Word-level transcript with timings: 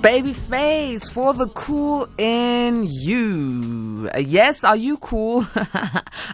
Babyface 0.00 1.10
for 1.10 1.34
the 1.34 1.48
cool 1.48 2.08
in 2.18 2.86
you. 2.88 4.08
Yes, 4.16 4.62
are 4.62 4.76
you 4.76 4.96
cool? 4.98 5.44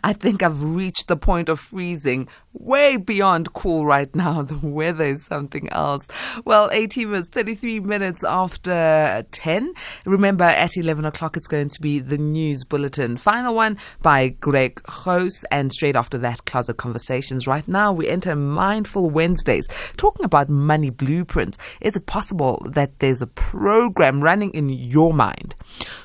I 0.05 0.13
think 0.13 0.43
I've 0.43 0.63
reached 0.63 1.09
the 1.09 1.17
point 1.17 1.49
of 1.49 1.59
freezing 1.59 2.29
way 2.61 2.97
beyond 2.97 3.53
cool 3.53 3.87
right 3.87 4.15
now. 4.15 4.43
The 4.57 4.67
weather 4.67 5.05
is 5.05 5.25
something 5.25 5.69
else. 5.71 6.07
Well, 6.45 6.71
18 6.73 7.11
minutes, 7.11 7.29
33 7.29 7.81
minutes 7.81 8.23
after 8.23 9.25
10. 9.31 9.73
Remember, 10.05 10.45
at 10.45 10.77
11 10.77 11.05
o'clock, 11.05 11.37
it's 11.37 11.49
going 11.49 11.69
to 11.71 11.81
be 11.81 11.99
the 11.99 12.17
news 12.17 12.65
bulletin. 12.65 13.17
Final 13.17 13.55
one 13.55 13.77
by 14.03 14.29
Greg 14.29 14.81
Hoos. 14.89 15.45
And 15.51 15.73
straight 15.73 15.97
after 15.97 16.17
that, 16.19 16.45
Closet 16.45 16.77
Conversations. 16.77 17.47
Right 17.47 17.67
now, 17.67 17.93
we 17.93 18.09
enter 18.09 18.37
Mindful 18.37 19.11
Wednesdays, 19.11 19.67
talking 19.97 20.25
about 20.25 20.49
money 20.49 20.91
blueprints. 20.91 21.59
Is 21.81 21.97
it 21.97 22.07
possible 22.07 22.65
that 22.71 23.01
there's 23.01 23.23
a 23.23 23.27
program 23.27 24.23
running 24.23 24.51
in 24.51 24.69
your 24.69 25.13
mind 25.13 25.55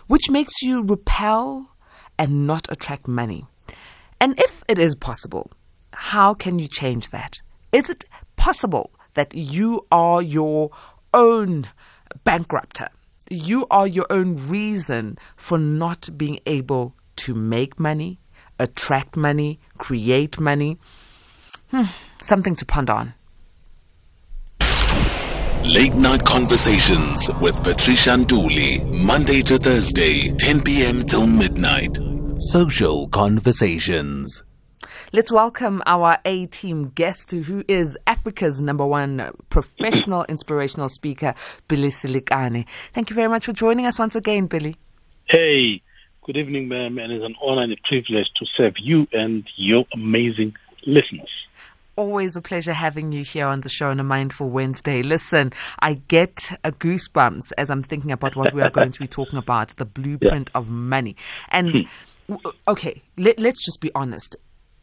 which 0.08 0.30
makes 0.30 0.62
you 0.62 0.84
repel 0.84 1.70
and 2.18 2.48
not 2.48 2.66
attract 2.72 3.08
money? 3.08 3.46
And 4.20 4.40
if 4.40 4.64
it 4.68 4.78
is 4.78 4.96
possible, 4.96 5.52
how 6.02 6.34
can 6.34 6.58
you 6.58 6.68
change 6.68 7.12
that? 7.12 7.40
Is 7.72 7.88
it 7.88 8.06
possible 8.36 8.90
that 9.14 9.36
you 9.36 9.86
are 9.92 10.20
your 10.20 10.72
own 11.14 11.70
bankrupter? 12.26 12.88
You 13.30 13.68
are 13.70 13.86
your 13.88 14.08
own 14.10 14.36
reason 14.48 15.20
for 15.38 15.60
not 15.60 16.10
being 16.18 16.40
able 16.48 16.96
to 17.18 17.36
make 17.36 17.80
money, 17.80 18.20
attract 18.58 19.16
money, 19.16 19.60
create 19.78 20.40
money. 20.40 20.80
Hmm, 21.70 21.84
something 22.20 22.56
to 22.56 22.66
ponder 22.66 22.94
on. 22.94 23.14
Late 25.64 25.94
Night 25.94 26.26
Conversations 26.26 27.30
with 27.40 27.64
Patricia 27.64 28.18
Nduli, 28.18 28.84
Monday 29.06 29.42
to 29.42 29.60
Thursday, 29.60 30.36
10 30.36 30.64
p.m. 30.64 31.04
till 31.04 31.28
midnight. 31.28 32.00
Social 32.40 33.08
Conversations. 33.10 34.42
Let's 35.14 35.30
welcome 35.30 35.84
our 35.86 36.20
A 36.24 36.46
team 36.46 36.94
guest, 36.96 37.32
who 37.32 37.66
is 37.68 37.98
Africa's 38.08 38.62
number 38.62 38.86
one 38.86 39.34
professional 39.50 40.24
inspirational 40.30 40.88
speaker, 40.88 41.36
Billy 41.68 41.90
Selekane. 41.90 42.66
Thank 42.94 43.10
you 43.10 43.16
very 43.18 43.28
much 43.28 43.44
for 43.44 43.52
joining 43.52 43.86
us 43.86 44.00
once 44.00 44.16
again, 44.16 44.46
Billy. 44.46 44.78
Hey, 45.26 45.82
good 46.24 46.38
evening, 46.38 46.70
ma'am, 46.70 46.98
and 46.98 47.12
it's 47.12 47.26
an 47.26 47.36
honor 47.42 47.64
and 47.64 47.74
a 47.74 47.78
privilege 47.84 48.30
to 48.38 48.46
serve 48.56 48.76
you 48.80 49.06
and 49.12 49.44
your 49.58 49.86
amazing 49.94 50.56
listeners 50.86 51.30
always 51.98 52.36
a 52.36 52.42
pleasure 52.42 52.74
having 52.74 53.12
you 53.12 53.24
here 53.24 53.46
on 53.46 53.62
the 53.62 53.70
show 53.70 53.92
on 53.92 54.00
a 54.00 54.04
Mindful 54.04 54.50
Wednesday. 54.50 55.04
Listen, 55.04 55.52
I 55.80 55.96
get 56.08 56.58
a 56.64 56.72
goosebumps 56.72 57.52
as 57.60 57.70
I'm 57.70 57.84
thinking 57.84 58.12
about 58.12 58.36
what 58.36 58.54
we 58.56 58.62
are 58.64 58.72
going 58.72 58.92
to 58.92 59.00
be 59.00 59.08
talking 59.08 59.38
about 59.38 59.76
the 59.76 59.86
blueprint 59.98 60.50
yeah. 60.52 60.58
of 60.58 60.68
money. 60.68 61.16
And 61.50 61.86
hmm. 62.28 62.36
okay, 62.68 63.04
let, 63.18 63.40
let's 63.40 63.64
just 63.64 63.82
be 63.82 63.92
honest. 63.94 64.36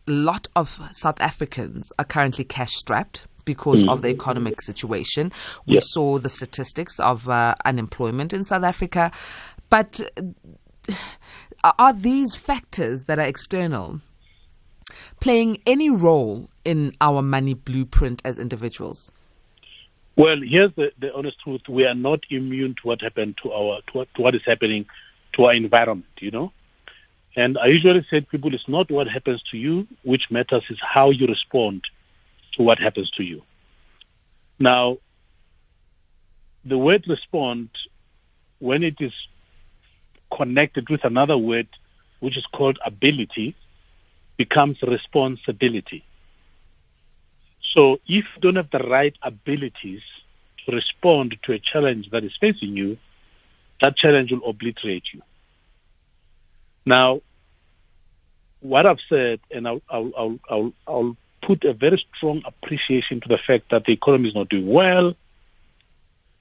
A 0.08 0.10
lot 0.10 0.48
of 0.56 0.80
South 0.92 1.20
Africans 1.20 1.92
are 1.98 2.04
currently 2.04 2.44
cash 2.44 2.72
strapped 2.72 3.26
because 3.44 3.82
mm. 3.82 3.90
of 3.90 4.02
the 4.02 4.08
economic 4.08 4.60
situation. 4.62 5.30
We 5.66 5.74
yeah. 5.74 5.80
saw 5.82 6.18
the 6.18 6.30
statistics 6.30 6.98
of 6.98 7.28
uh, 7.28 7.54
unemployment 7.64 8.32
in 8.32 8.44
South 8.44 8.64
Africa. 8.64 9.10
But 9.68 10.00
uh, 11.62 11.72
are 11.78 11.92
these 11.92 12.34
factors 12.34 13.04
that 13.04 13.18
are 13.18 13.26
external 13.26 14.00
playing 15.20 15.60
any 15.66 15.90
role 15.90 16.48
in 16.64 16.94
our 17.00 17.20
money 17.20 17.54
blueprint 17.54 18.22
as 18.24 18.38
individuals? 18.38 19.12
Well, 20.16 20.40
here's 20.42 20.72
the, 20.74 20.92
the 20.98 21.14
honest 21.14 21.38
truth: 21.40 21.62
we 21.68 21.86
are 21.86 21.94
not 21.94 22.20
immune 22.30 22.74
to 22.82 22.88
what 22.88 23.00
happened 23.02 23.38
to 23.42 23.52
our 23.52 23.80
to 23.82 23.92
what, 23.92 24.14
to 24.14 24.22
what 24.22 24.34
is 24.34 24.42
happening 24.44 24.86
to 25.34 25.44
our 25.44 25.54
environment. 25.54 26.06
You 26.18 26.30
know, 26.30 26.52
and 27.38 27.56
I 27.56 27.66
usually 27.66 28.04
say 28.10 28.18
to 28.18 28.26
people, 28.26 28.52
it's 28.52 28.66
not 28.66 28.90
what 28.90 29.06
happens 29.06 29.40
to 29.52 29.56
you 29.56 29.86
which 30.02 30.28
matters; 30.28 30.64
is 30.70 30.80
how 30.82 31.10
you 31.10 31.28
respond 31.28 31.84
to 32.54 32.64
what 32.64 32.80
happens 32.80 33.12
to 33.12 33.22
you. 33.22 33.42
Now, 34.58 34.98
the 36.64 36.76
word 36.76 37.04
respond, 37.06 37.68
when 38.58 38.82
it 38.82 38.96
is 38.98 39.12
connected 40.36 40.90
with 40.90 41.04
another 41.04 41.38
word, 41.38 41.68
which 42.18 42.36
is 42.36 42.44
called 42.46 42.80
ability, 42.84 43.54
becomes 44.36 44.82
responsibility. 44.82 46.04
So 47.72 48.00
if 48.08 48.24
you 48.34 48.40
don't 48.40 48.56
have 48.56 48.70
the 48.70 48.80
right 48.80 49.14
abilities 49.22 50.02
to 50.66 50.74
respond 50.74 51.38
to 51.44 51.52
a 51.52 51.60
challenge 51.60 52.10
that 52.10 52.24
is 52.24 52.36
facing 52.40 52.76
you, 52.76 52.98
that 53.80 53.96
challenge 53.96 54.32
will 54.32 54.44
obliterate 54.44 55.04
you. 55.12 55.22
Now, 56.84 57.20
what 58.68 58.86
I've 58.86 59.00
said, 59.08 59.40
and 59.50 59.66
I'll, 59.66 59.82
I'll, 59.88 60.38
I'll, 60.48 60.72
I'll, 60.86 61.16
put 61.40 61.64
a 61.64 61.72
very 61.72 62.04
strong 62.14 62.42
appreciation 62.44 63.20
to 63.20 63.28
the 63.28 63.38
fact 63.38 63.70
that 63.70 63.84
the 63.84 63.92
economy 63.92 64.28
is 64.28 64.34
not 64.34 64.48
doing 64.48 64.66
well. 64.66 65.14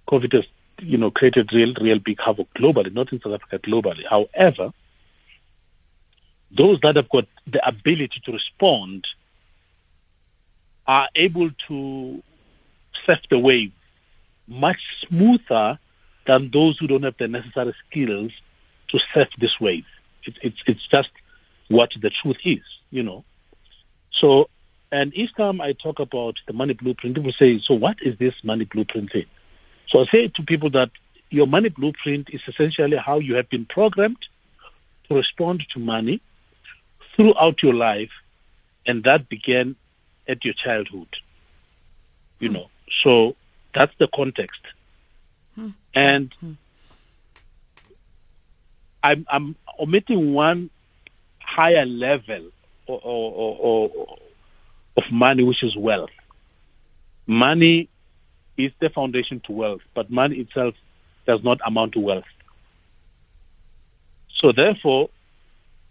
COVID 0.09 0.33
has, 0.33 0.43
you 0.81 0.97
know, 0.97 1.11
created 1.11 1.53
real, 1.53 1.73
real 1.79 1.99
big 1.99 2.19
havoc 2.19 2.51
globally, 2.55 2.91
not 2.91 3.13
in 3.13 3.21
South 3.21 3.33
Africa, 3.33 3.59
globally. 3.59 4.05
However, 4.09 4.73
those 6.51 6.79
that 6.81 6.95
have 6.95 7.07
got 7.09 7.25
the 7.45 7.65
ability 7.65 8.21
to 8.25 8.31
respond 8.31 9.07
are 10.87 11.07
able 11.15 11.51
to 11.67 12.23
surf 13.05 13.19
the 13.29 13.39
wave 13.39 13.71
much 14.47 14.79
smoother 15.07 15.77
than 16.25 16.49
those 16.51 16.77
who 16.79 16.87
don't 16.87 17.03
have 17.03 17.17
the 17.17 17.27
necessary 17.27 17.73
skills 17.87 18.31
to 18.89 18.99
surf 19.13 19.29
this 19.37 19.59
wave. 19.59 19.85
It, 20.23 20.53
it's 20.65 20.87
just 20.87 21.09
what 21.69 21.91
the 21.99 22.09
truth 22.09 22.37
is, 22.43 22.63
you 22.91 23.03
know. 23.03 23.23
So, 24.11 24.49
and 24.91 25.13
each 25.15 25.33
time 25.35 25.61
I 25.61 25.73
talk 25.73 25.99
about 25.99 26.35
the 26.47 26.53
money 26.53 26.73
blueprint, 26.73 27.15
people 27.15 27.33
say, 27.33 27.59
"So 27.59 27.73
what 27.73 27.97
is 28.01 28.17
this 28.17 28.33
money 28.43 28.65
blueprint 28.65 29.11
thing?" 29.11 29.25
So 29.89 30.01
I 30.01 30.05
say 30.05 30.27
to 30.27 30.43
people 30.43 30.69
that 30.71 30.91
your 31.29 31.47
money 31.47 31.69
blueprint 31.69 32.29
is 32.31 32.41
essentially 32.47 32.97
how 32.97 33.19
you 33.19 33.35
have 33.35 33.49
been 33.49 33.65
programmed 33.65 34.25
to 35.07 35.15
respond 35.15 35.65
to 35.73 35.79
money 35.79 36.21
throughout 37.15 37.61
your 37.61 37.73
life, 37.73 38.11
and 38.85 39.03
that 39.03 39.27
began 39.29 39.75
at 40.27 40.43
your 40.45 40.53
childhood. 40.53 41.07
You 42.39 42.49
know, 42.49 42.69
so 43.03 43.35
that's 43.73 43.93
the 43.97 44.07
context. 44.07 44.61
Hmm. 45.55 45.69
And 45.93 46.33
hmm. 46.39 46.53
I'm, 49.03 49.25
I'm 49.29 49.55
omitting 49.79 50.33
one 50.33 50.69
higher 51.47 51.85
level 51.85 52.49
or, 52.87 52.99
or, 53.03 53.57
or, 53.59 54.17
of 54.97 55.03
money, 55.11 55.43
which 55.43 55.63
is 55.63 55.75
wealth. 55.75 56.09
Money 57.25 57.89
is 58.57 58.71
the 58.79 58.89
foundation 58.89 59.39
to 59.45 59.51
wealth, 59.51 59.81
but 59.93 60.11
money 60.11 60.37
itself 60.37 60.75
does 61.25 61.43
not 61.43 61.59
amount 61.65 61.93
to 61.93 61.99
wealth. 61.99 62.25
So 64.35 64.51
therefore, 64.51 65.09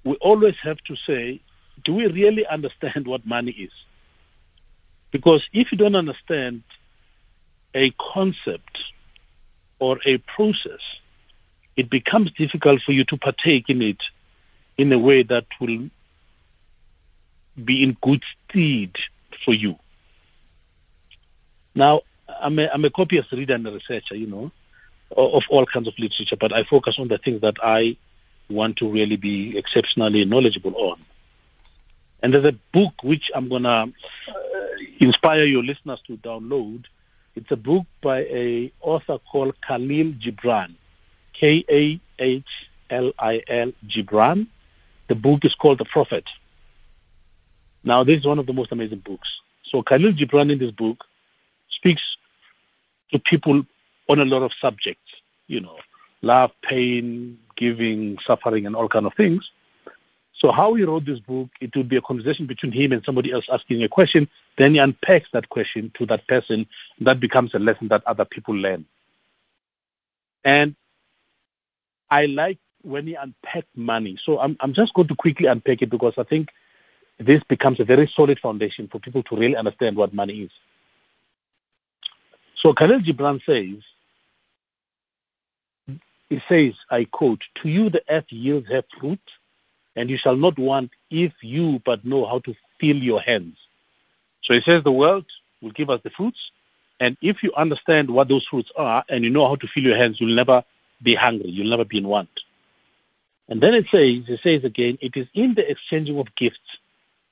we 0.04 0.14
always 0.16 0.54
have 0.62 0.78
to 0.88 0.96
say, 1.06 1.40
do 1.84 1.94
we 1.94 2.06
really 2.06 2.46
understand 2.46 3.06
what 3.06 3.26
money 3.26 3.52
is? 3.52 3.72
Because 5.10 5.42
if 5.52 5.72
you 5.72 5.78
don't 5.78 5.96
understand 5.96 6.62
a 7.74 7.90
concept 8.14 8.78
or 9.78 9.98
a 10.04 10.18
process, 10.18 10.80
it 11.76 11.90
becomes 11.90 12.30
difficult 12.32 12.82
for 12.82 12.92
you 12.92 13.04
to 13.04 13.16
partake 13.16 13.68
in 13.68 13.82
it 13.82 13.98
in 14.78 14.92
a 14.92 14.98
way 14.98 15.22
that 15.22 15.46
will 15.60 15.88
be 17.64 17.82
in 17.82 17.96
good 18.02 18.22
stead 18.48 18.94
for 19.44 19.54
you. 19.54 19.76
Now, 21.74 22.02
I'm 22.28 22.58
a, 22.58 22.68
I'm 22.68 22.84
a 22.84 22.90
copious 22.90 23.30
reader 23.32 23.54
and 23.54 23.66
a 23.66 23.72
researcher, 23.72 24.14
you 24.14 24.26
know, 24.26 24.50
of 25.16 25.44
all 25.48 25.66
kinds 25.66 25.88
of 25.88 25.98
literature, 25.98 26.36
but 26.36 26.52
I 26.52 26.64
focus 26.64 26.96
on 26.98 27.08
the 27.08 27.18
things 27.18 27.40
that 27.42 27.56
I 27.62 27.96
want 28.48 28.76
to 28.78 28.88
really 28.88 29.16
be 29.16 29.56
exceptionally 29.56 30.24
knowledgeable 30.24 30.74
on. 30.76 31.00
And 32.22 32.34
there's 32.34 32.44
a 32.44 32.58
book 32.72 32.94
which 33.02 33.30
I'm 33.34 33.48
going 33.48 33.64
to 33.64 33.68
uh, 33.68 33.86
inspire 34.98 35.44
your 35.44 35.62
listeners 35.62 36.00
to 36.06 36.16
download. 36.16 36.84
It's 37.34 37.50
a 37.50 37.56
book 37.56 37.84
by 38.00 38.20
a 38.20 38.72
author 38.80 39.18
called 39.18 39.54
Kahlil 39.60 40.20
Gibran, 40.20 40.74
K 41.34 41.64
A 41.70 42.00
H 42.18 42.44
L 42.90 43.12
I 43.18 43.42
L 43.46 43.72
Gibran. 43.86 44.46
The 45.08 45.14
book 45.14 45.44
is 45.44 45.54
called 45.54 45.78
The 45.78 45.84
Prophet. 45.84 46.24
Now, 47.84 48.02
this 48.02 48.18
is 48.18 48.26
one 48.26 48.38
of 48.38 48.46
the 48.46 48.52
most 48.52 48.72
amazing 48.72 49.00
books. 49.00 49.28
So, 49.64 49.82
Kahlil 49.82 50.18
Gibran 50.18 50.50
in 50.50 50.58
this 50.58 50.72
book 50.72 51.04
speaks 51.70 52.02
to 53.12 53.18
people 53.18 53.64
on 54.08 54.20
a 54.20 54.24
lot 54.24 54.42
of 54.42 54.52
subjects, 54.60 55.10
you 55.46 55.60
know, 55.60 55.78
love, 56.22 56.50
pain, 56.62 57.38
giving, 57.56 58.18
suffering, 58.26 58.66
and 58.66 58.74
all 58.74 58.88
kind 58.88 59.06
of 59.06 59.14
things. 59.14 59.48
So 60.38 60.52
how 60.52 60.74
he 60.74 60.84
wrote 60.84 61.06
this 61.06 61.18
book, 61.20 61.48
it 61.60 61.74
would 61.74 61.88
be 61.88 61.96
a 61.96 62.02
conversation 62.02 62.46
between 62.46 62.72
him 62.72 62.92
and 62.92 63.02
somebody 63.04 63.32
else 63.32 63.46
asking 63.50 63.82
a 63.82 63.88
question. 63.88 64.28
Then 64.58 64.72
he 64.72 64.78
unpacks 64.78 65.28
that 65.32 65.48
question 65.48 65.90
to 65.98 66.06
that 66.06 66.26
person. 66.28 66.66
That 67.00 67.20
becomes 67.20 67.54
a 67.54 67.58
lesson 67.58 67.88
that 67.88 68.02
other 68.06 68.26
people 68.26 68.54
learn. 68.54 68.84
And 70.44 70.76
I 72.10 72.26
like 72.26 72.58
when 72.86 73.06
he 73.06 73.14
unpacked 73.14 73.76
money. 73.76 74.18
So 74.24 74.38
I'm, 74.38 74.56
I'm 74.60 74.72
just 74.72 74.94
going 74.94 75.08
to 75.08 75.14
quickly 75.16 75.46
unpack 75.46 75.82
it 75.82 75.90
because 75.90 76.14
I 76.16 76.22
think 76.22 76.50
this 77.18 77.42
becomes 77.48 77.80
a 77.80 77.84
very 77.84 78.10
solid 78.14 78.38
foundation 78.38 78.88
for 78.88 79.00
people 79.00 79.22
to 79.24 79.36
really 79.36 79.56
understand 79.56 79.96
what 79.96 80.14
money 80.14 80.42
is. 80.42 80.50
So 82.62 82.72
Kahlil 82.72 83.04
Gibran 83.04 83.44
says, 83.44 83.82
he 86.28 86.42
says, 86.48 86.74
I 86.90 87.04
quote, 87.04 87.42
To 87.62 87.68
you 87.68 87.90
the 87.90 88.02
earth 88.08 88.30
yields 88.30 88.68
her 88.68 88.82
fruit, 88.98 89.20
and 89.94 90.10
you 90.10 90.18
shall 90.18 90.36
not 90.36 90.58
want 90.58 90.90
if 91.10 91.32
you 91.42 91.80
but 91.84 92.04
know 92.04 92.26
how 92.26 92.40
to 92.40 92.54
fill 92.80 92.96
your 92.96 93.20
hands. 93.20 93.56
So 94.42 94.54
he 94.54 94.60
says 94.62 94.84
the 94.84 94.92
world 94.92 95.26
will 95.62 95.70
give 95.70 95.90
us 95.90 96.00
the 96.02 96.10
fruits, 96.10 96.38
and 97.00 97.16
if 97.20 97.42
you 97.42 97.52
understand 97.56 98.10
what 98.10 98.28
those 98.28 98.46
fruits 98.46 98.70
are 98.76 99.04
and 99.08 99.24
you 99.24 99.30
know 99.30 99.46
how 99.46 99.56
to 99.56 99.66
fill 99.68 99.84
your 99.84 99.96
hands, 99.96 100.20
you'll 100.20 100.34
never 100.34 100.64
be 101.02 101.14
hungry, 101.14 101.50
you'll 101.50 101.70
never 101.70 101.84
be 101.84 101.98
in 101.98 102.08
want. 102.08 102.28
And 103.48 103.60
then 103.60 103.74
it 103.74 103.86
says, 103.90 104.24
it 104.28 104.40
says 104.42 104.64
again, 104.64 104.98
it 105.00 105.16
is 105.16 105.26
in 105.34 105.54
the 105.54 105.68
exchanging 105.70 106.18
of 106.18 106.34
gifts 106.34 106.58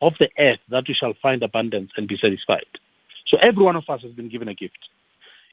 of 0.01 0.15
the 0.19 0.31
earth 0.39 0.61
that 0.69 0.87
we 0.87 0.95
shall 0.95 1.15
find 1.15 1.43
abundance 1.43 1.91
and 1.97 2.07
be 2.07 2.17
satisfied. 2.17 2.67
So 3.27 3.37
every 3.39 3.65
one 3.65 3.77
of 3.77 3.89
us 3.89 4.03
has 4.03 4.13
been 4.13 4.29
given 4.29 4.49
a 4.49 4.55
gift. 4.55 4.79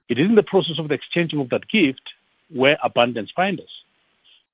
It 0.10 0.20
is 0.20 0.28
in 0.28 0.36
the 0.36 0.44
process 0.44 0.78
of 0.78 0.90
the 0.90 0.96
exchanging 0.96 1.40
of 1.40 1.50
that 1.50 1.68
gift 1.68 2.02
where 2.50 2.78
abundance 2.84 3.32
finds 3.36 3.62
us. 3.62 3.84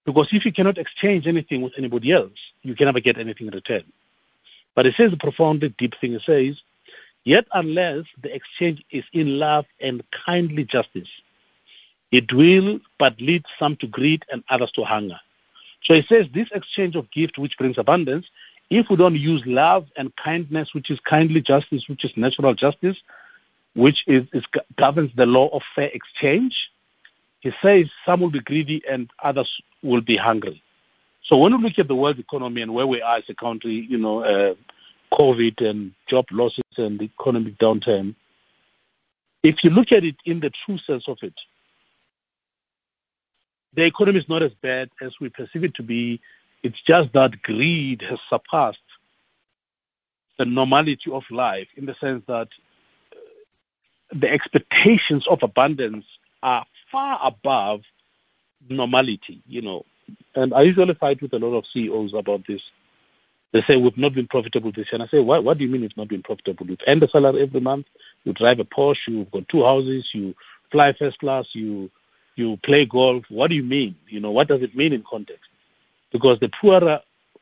Because 0.05 0.27
if 0.31 0.45
you 0.45 0.53
cannot 0.53 0.77
exchange 0.77 1.27
anything 1.27 1.61
with 1.61 1.73
anybody 1.77 2.11
else, 2.11 2.39
you 2.63 2.75
can 2.75 2.85
never 2.85 2.99
get 2.99 3.17
anything 3.17 3.47
in 3.47 3.53
return. 3.53 3.83
But 4.75 4.85
it 4.85 4.95
says 4.95 5.11
a 5.11 5.17
profoundly 5.17 5.73
deep 5.77 5.95
thing. 5.99 6.13
It 6.13 6.21
says, 6.25 6.55
Yet 7.23 7.45
unless 7.53 8.05
the 8.21 8.33
exchange 8.33 8.83
is 8.91 9.03
in 9.11 9.37
love 9.39 9.65
and 9.81 10.01
kindly 10.25 10.63
justice, 10.63 11.09
it 12.11 12.31
will 12.31 12.79
but 12.99 13.19
lead 13.19 13.43
some 13.59 13.75
to 13.77 13.87
greed 13.87 14.23
and 14.31 14.43
others 14.49 14.71
to 14.75 14.85
hunger. 14.85 15.19
So 15.87 15.93
it 15.93 16.05
says 16.09 16.25
this 16.33 16.49
exchange 16.51 16.97
of 16.97 17.09
gift 17.11 17.37
which 17.37 17.57
brings 17.57 17.77
abundance, 17.77 18.25
if 18.69 18.89
we 18.89 18.97
don't 18.97 19.15
use 19.15 19.41
love 19.45 19.87
and 19.95 20.13
kindness, 20.17 20.73
which 20.73 20.91
is 20.91 20.99
kindly 20.99 21.41
justice, 21.41 21.87
which 21.87 22.03
is 22.03 22.11
natural 22.17 22.53
justice, 22.53 22.97
which 23.73 24.03
is, 24.05 24.27
is 24.33 24.43
governs 24.75 25.11
the 25.15 25.25
law 25.25 25.47
of 25.47 25.61
fair 25.73 25.89
exchange, 25.93 26.69
he 27.39 27.53
says 27.61 27.85
some 28.05 28.19
will 28.19 28.29
be 28.29 28.41
greedy 28.41 28.81
and 28.89 29.09
others 29.23 29.49
will 29.81 30.01
be 30.01 30.17
hungry. 30.17 30.61
So 31.23 31.37
when 31.37 31.55
we 31.55 31.63
look 31.63 31.79
at 31.79 31.87
the 31.87 31.95
world 31.95 32.19
economy 32.19 32.61
and 32.61 32.73
where 32.73 32.87
we 32.87 33.01
are 33.01 33.17
as 33.17 33.23
a 33.29 33.33
country, 33.33 33.87
you 33.89 33.97
know, 33.97 34.23
uh, 34.23 34.55
COVID 35.13 35.65
and 35.65 35.93
job 36.09 36.25
losses 36.31 36.63
and 36.75 37.01
economic 37.01 37.57
downturn, 37.59 38.15
if 39.43 39.63
you 39.63 39.69
look 39.69 39.93
at 39.93 40.03
it 40.03 40.17
in 40.25 40.41
the 40.41 40.51
true 40.65 40.77
sense 40.79 41.05
of 41.07 41.19
it, 41.21 41.33
the 43.77 43.83
economy 43.83 44.19
is 44.19 44.27
not 44.27 44.41
as 44.41 44.51
bad 44.55 44.89
as 45.01 45.11
we 45.21 45.29
perceive 45.29 45.63
it 45.63 45.75
to 45.75 45.83
be. 45.83 46.19
It's 46.63 46.81
just 46.81 47.13
that 47.13 47.43
greed 47.43 48.01
has 48.09 48.17
surpassed 48.27 48.79
the 50.39 50.45
normality 50.45 51.11
of 51.11 51.23
life 51.29 51.67
in 51.77 51.85
the 51.85 51.95
sense 52.01 52.23
that 52.27 52.47
uh, 53.11 53.15
the 54.11 54.29
expectations 54.29 55.27
of 55.27 55.43
abundance 55.43 56.05
are 56.41 56.65
far 56.91 57.19
above 57.23 57.81
normality, 58.67 59.43
you 59.47 59.61
know. 59.61 59.85
And 60.33 60.55
I 60.55 60.61
usually 60.61 60.95
fight 60.95 61.21
with 61.21 61.33
a 61.33 61.39
lot 61.39 61.55
of 61.55 61.65
CEOs 61.71 62.15
about 62.15 62.47
this. 62.47 62.61
They 63.51 63.61
say 63.61 63.77
we've 63.77 63.95
not 63.95 64.15
been 64.15 64.27
profitable 64.27 64.71
this 64.71 64.87
year. 64.87 64.93
And 64.93 65.03
I 65.03 65.07
say, 65.07 65.19
what, 65.19 65.43
what 65.43 65.59
do 65.59 65.63
you 65.63 65.69
mean 65.69 65.83
it's 65.83 65.95
not 65.95 66.07
been 66.07 66.23
profitable? 66.23 66.67
You 66.67 66.77
earn 66.87 66.99
the 66.99 67.09
salary 67.09 67.43
every 67.43 67.61
month, 67.61 67.85
you 68.23 68.33
drive 68.33 68.59
a 68.59 68.65
Porsche, 68.65 69.09
you've 69.09 69.31
got 69.31 69.47
two 69.49 69.63
houses, 69.63 70.09
you 70.13 70.33
fly 70.71 70.93
first 70.93 71.19
class, 71.19 71.45
you 71.53 71.91
you 72.37 72.57
play 72.57 72.85
golf. 72.85 73.25
What 73.29 73.49
do 73.49 73.55
you 73.55 73.63
mean? 73.63 73.95
You 74.07 74.19
know, 74.19 74.31
what 74.31 74.47
does 74.47 74.61
it 74.61 74.75
mean 74.75 74.93
in 74.93 75.03
context? 75.09 75.49
Because 76.11 76.39
the 76.39 76.49
poorer 76.49 77.01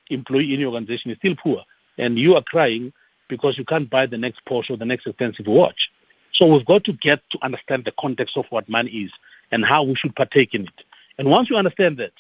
employee 0.10 0.54
in 0.54 0.60
your 0.60 0.74
organization 0.74 1.12
is 1.12 1.18
still 1.18 1.36
poor, 1.36 1.64
and 1.98 2.18
you 2.18 2.36
are 2.36 2.44
crying 2.44 2.94
because 3.28 3.58
you 3.58 3.66
can't 3.66 3.90
buy 3.90 4.06
the 4.06 4.18
next 4.18 4.44
Porsche 4.46 4.72
or 4.72 4.78
the 4.78 4.86
next 4.86 5.08
expensive 5.08 5.48
watch. 5.48 5.90
So 6.32 6.46
we've 6.46 6.66
got 6.66 6.84
to 6.86 6.94
get 6.94 7.22
to 7.32 7.40
understand 7.42 7.86
the 7.86 7.94
context 8.00 8.38
of 8.38 8.46
what 8.50 8.68
money 8.70 8.92
is 8.92 9.12
and 9.52 9.64
how 9.66 9.84
we 9.84 9.96
should 9.96 10.16
partake 10.16 10.54
in 10.54 10.64
it. 10.64 10.84
And 11.18 11.30
once 11.30 11.50
you 11.50 11.56
understand 11.56 11.98
that, 11.98 12.12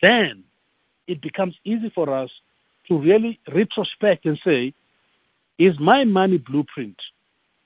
then 0.00 0.44
it 1.06 1.20
becomes 1.20 1.56
easy 1.64 1.90
for 1.90 2.10
us 2.10 2.30
to 2.88 2.98
really 2.98 3.38
retrospect 3.52 4.24
and 4.24 4.38
say, 4.44 4.72
is 5.58 5.78
my 5.78 6.04
money 6.04 6.38
blueprint 6.38 7.00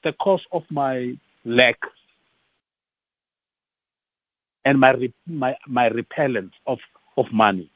the 0.03 0.13
cause 0.13 0.45
of 0.51 0.65
my 0.71 1.17
lack 1.45 1.79
and 4.65 4.79
my, 4.79 5.13
my, 5.27 5.57
my 5.67 5.89
repellence 5.89 6.55
of, 6.67 6.79
of 7.17 7.33
money? 7.33 7.71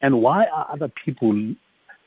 And 0.00 0.20
why 0.20 0.46
are 0.46 0.66
other 0.70 0.88
people 0.88 1.54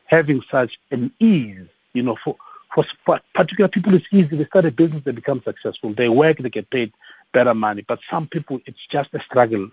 having 0.07 0.41
such 0.51 0.77
an 0.91 1.11
ease, 1.19 1.67
you 1.93 2.03
know, 2.03 2.17
for, 2.23 2.35
for, 2.73 2.85
for 3.05 3.19
particular 3.33 3.67
people 3.67 3.93
it's 3.93 4.05
easy. 4.11 4.35
They 4.35 4.45
start 4.45 4.65
a 4.65 4.71
business, 4.71 5.03
they 5.03 5.11
become 5.11 5.41
successful. 5.43 5.93
They 5.93 6.09
work, 6.09 6.37
they 6.37 6.49
get 6.49 6.69
paid 6.69 6.91
better 7.33 7.53
money. 7.53 7.83
But 7.87 7.99
some 8.09 8.27
people, 8.27 8.61
it's 8.65 8.85
just 8.91 9.13
a 9.13 9.19
struggle, 9.23 9.69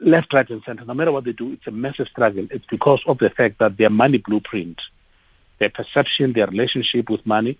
left, 0.00 0.32
right, 0.32 0.48
and 0.48 0.62
center. 0.64 0.84
No 0.84 0.94
matter 0.94 1.12
what 1.12 1.24
they 1.24 1.32
do, 1.32 1.52
it's 1.52 1.66
a 1.66 1.70
massive 1.70 2.08
struggle. 2.08 2.46
It's 2.50 2.66
because 2.66 3.00
of 3.06 3.18
the 3.18 3.30
fact 3.30 3.58
that 3.58 3.76
their 3.76 3.90
money 3.90 4.18
blueprint, 4.18 4.80
their 5.58 5.70
perception, 5.70 6.32
their 6.32 6.46
relationship 6.46 7.10
with 7.10 7.24
money, 7.26 7.58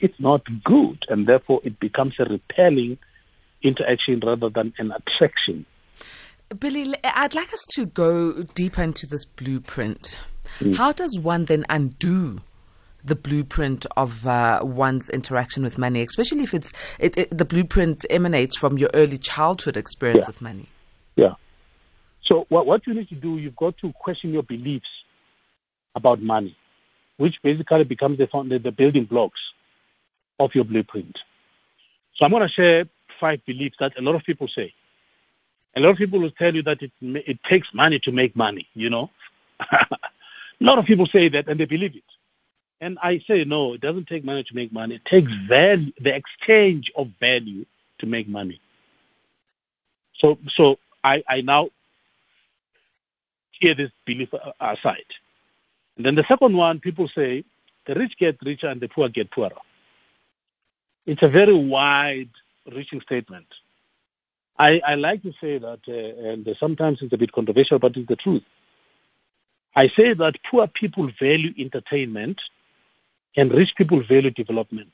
it's 0.00 0.18
not 0.18 0.42
good, 0.64 1.04
and 1.08 1.26
therefore 1.26 1.60
it 1.62 1.78
becomes 1.78 2.14
a 2.18 2.24
repelling 2.24 2.96
interaction 3.62 4.20
rather 4.20 4.48
than 4.48 4.72
an 4.78 4.92
attraction. 4.92 5.66
Billy, 6.58 6.94
I'd 7.04 7.34
like 7.34 7.52
us 7.52 7.64
to 7.74 7.86
go 7.86 8.42
deeper 8.42 8.82
into 8.82 9.06
this 9.06 9.24
blueprint. 9.24 10.18
Mm. 10.58 10.74
How 10.76 10.92
does 10.92 11.18
one 11.18 11.44
then 11.44 11.64
undo 11.68 12.40
the 13.04 13.16
blueprint 13.16 13.86
of 13.96 14.26
uh, 14.26 14.60
one's 14.62 15.08
interaction 15.08 15.62
with 15.62 15.78
money, 15.78 16.02
especially 16.02 16.42
if 16.42 16.54
it's 16.54 16.72
it, 16.98 17.16
it, 17.16 17.36
the 17.36 17.44
blueprint 17.44 18.04
emanates 18.10 18.58
from 18.58 18.78
your 18.78 18.90
early 18.94 19.18
childhood 19.18 19.76
experience 19.76 20.24
yeah. 20.24 20.26
with 20.26 20.42
money. 20.42 20.68
Yeah. 21.16 21.34
So 22.24 22.46
what 22.48 22.66
what 22.66 22.86
you 22.86 22.94
need 22.94 23.08
to 23.08 23.14
do, 23.14 23.38
you've 23.38 23.56
got 23.56 23.76
to 23.78 23.92
question 23.92 24.32
your 24.32 24.42
beliefs 24.42 24.88
about 25.94 26.20
money, 26.20 26.56
which 27.16 27.36
basically 27.42 27.84
becomes 27.84 28.18
the 28.18 28.26
the, 28.26 28.58
the 28.58 28.72
building 28.72 29.04
blocks 29.04 29.40
of 30.38 30.54
your 30.54 30.64
blueprint. 30.64 31.18
So 32.16 32.24
I'm 32.24 32.30
going 32.30 32.42
to 32.42 32.52
share 32.52 32.84
five 33.20 33.44
beliefs 33.44 33.76
that 33.78 33.96
a 33.98 34.02
lot 34.02 34.14
of 34.14 34.24
people 34.24 34.48
say. 34.48 34.72
A 35.76 35.80
lot 35.80 35.90
of 35.90 35.98
people 35.98 36.18
will 36.18 36.32
tell 36.32 36.54
you 36.54 36.62
that 36.64 36.82
it 36.82 36.90
it 37.00 37.38
takes 37.44 37.68
money 37.72 38.00
to 38.00 38.10
make 38.10 38.34
money. 38.34 38.66
You 38.74 38.90
know, 38.90 39.10
a 39.72 39.86
lot 40.60 40.78
of 40.78 40.84
people 40.84 41.06
say 41.06 41.28
that 41.28 41.46
and 41.48 41.60
they 41.60 41.66
believe 41.66 41.94
it. 41.94 42.10
And 42.80 42.98
I 43.02 43.22
say, 43.28 43.44
no, 43.44 43.74
it 43.74 43.82
doesn't 43.82 44.08
take 44.08 44.24
money 44.24 44.42
to 44.42 44.54
make 44.54 44.72
money. 44.72 44.94
It 44.96 45.04
takes 45.04 45.30
value, 45.46 45.92
the 46.00 46.14
exchange 46.14 46.90
of 46.96 47.08
value 47.20 47.66
to 47.98 48.06
make 48.06 48.26
money. 48.26 48.60
So, 50.18 50.38
so 50.48 50.78
I, 51.04 51.22
I 51.28 51.42
now 51.42 51.68
hear 53.52 53.74
this 53.74 53.90
belief 54.06 54.32
uh, 54.32 54.52
aside. 54.60 55.04
And 55.96 56.06
then 56.06 56.14
the 56.14 56.24
second 56.26 56.56
one, 56.56 56.80
people 56.80 57.08
say, 57.14 57.44
the 57.86 57.94
rich 57.94 58.14
get 58.18 58.38
richer 58.42 58.68
and 58.68 58.80
the 58.80 58.88
poor 58.88 59.08
get 59.08 59.30
poorer. 59.30 59.50
It's 61.06 61.22
a 61.22 61.28
very 61.28 61.54
wide 61.54 62.30
reaching 62.66 63.00
statement. 63.00 63.46
I, 64.58 64.80
I 64.86 64.94
like 64.96 65.22
to 65.22 65.32
say 65.40 65.58
that, 65.58 65.80
uh, 65.88 66.28
and 66.28 66.48
sometimes 66.58 66.98
it's 67.00 67.12
a 67.12 67.18
bit 67.18 67.32
controversial, 67.32 67.78
but 67.78 67.96
it's 67.96 68.08
the 68.08 68.16
truth. 68.16 68.42
I 69.74 69.88
say 69.88 70.12
that 70.14 70.34
poor 70.50 70.66
people 70.66 71.10
value 71.18 71.54
entertainment 71.58 72.40
and 73.36 73.52
rich 73.52 73.70
people 73.76 74.02
value 74.02 74.30
development. 74.30 74.92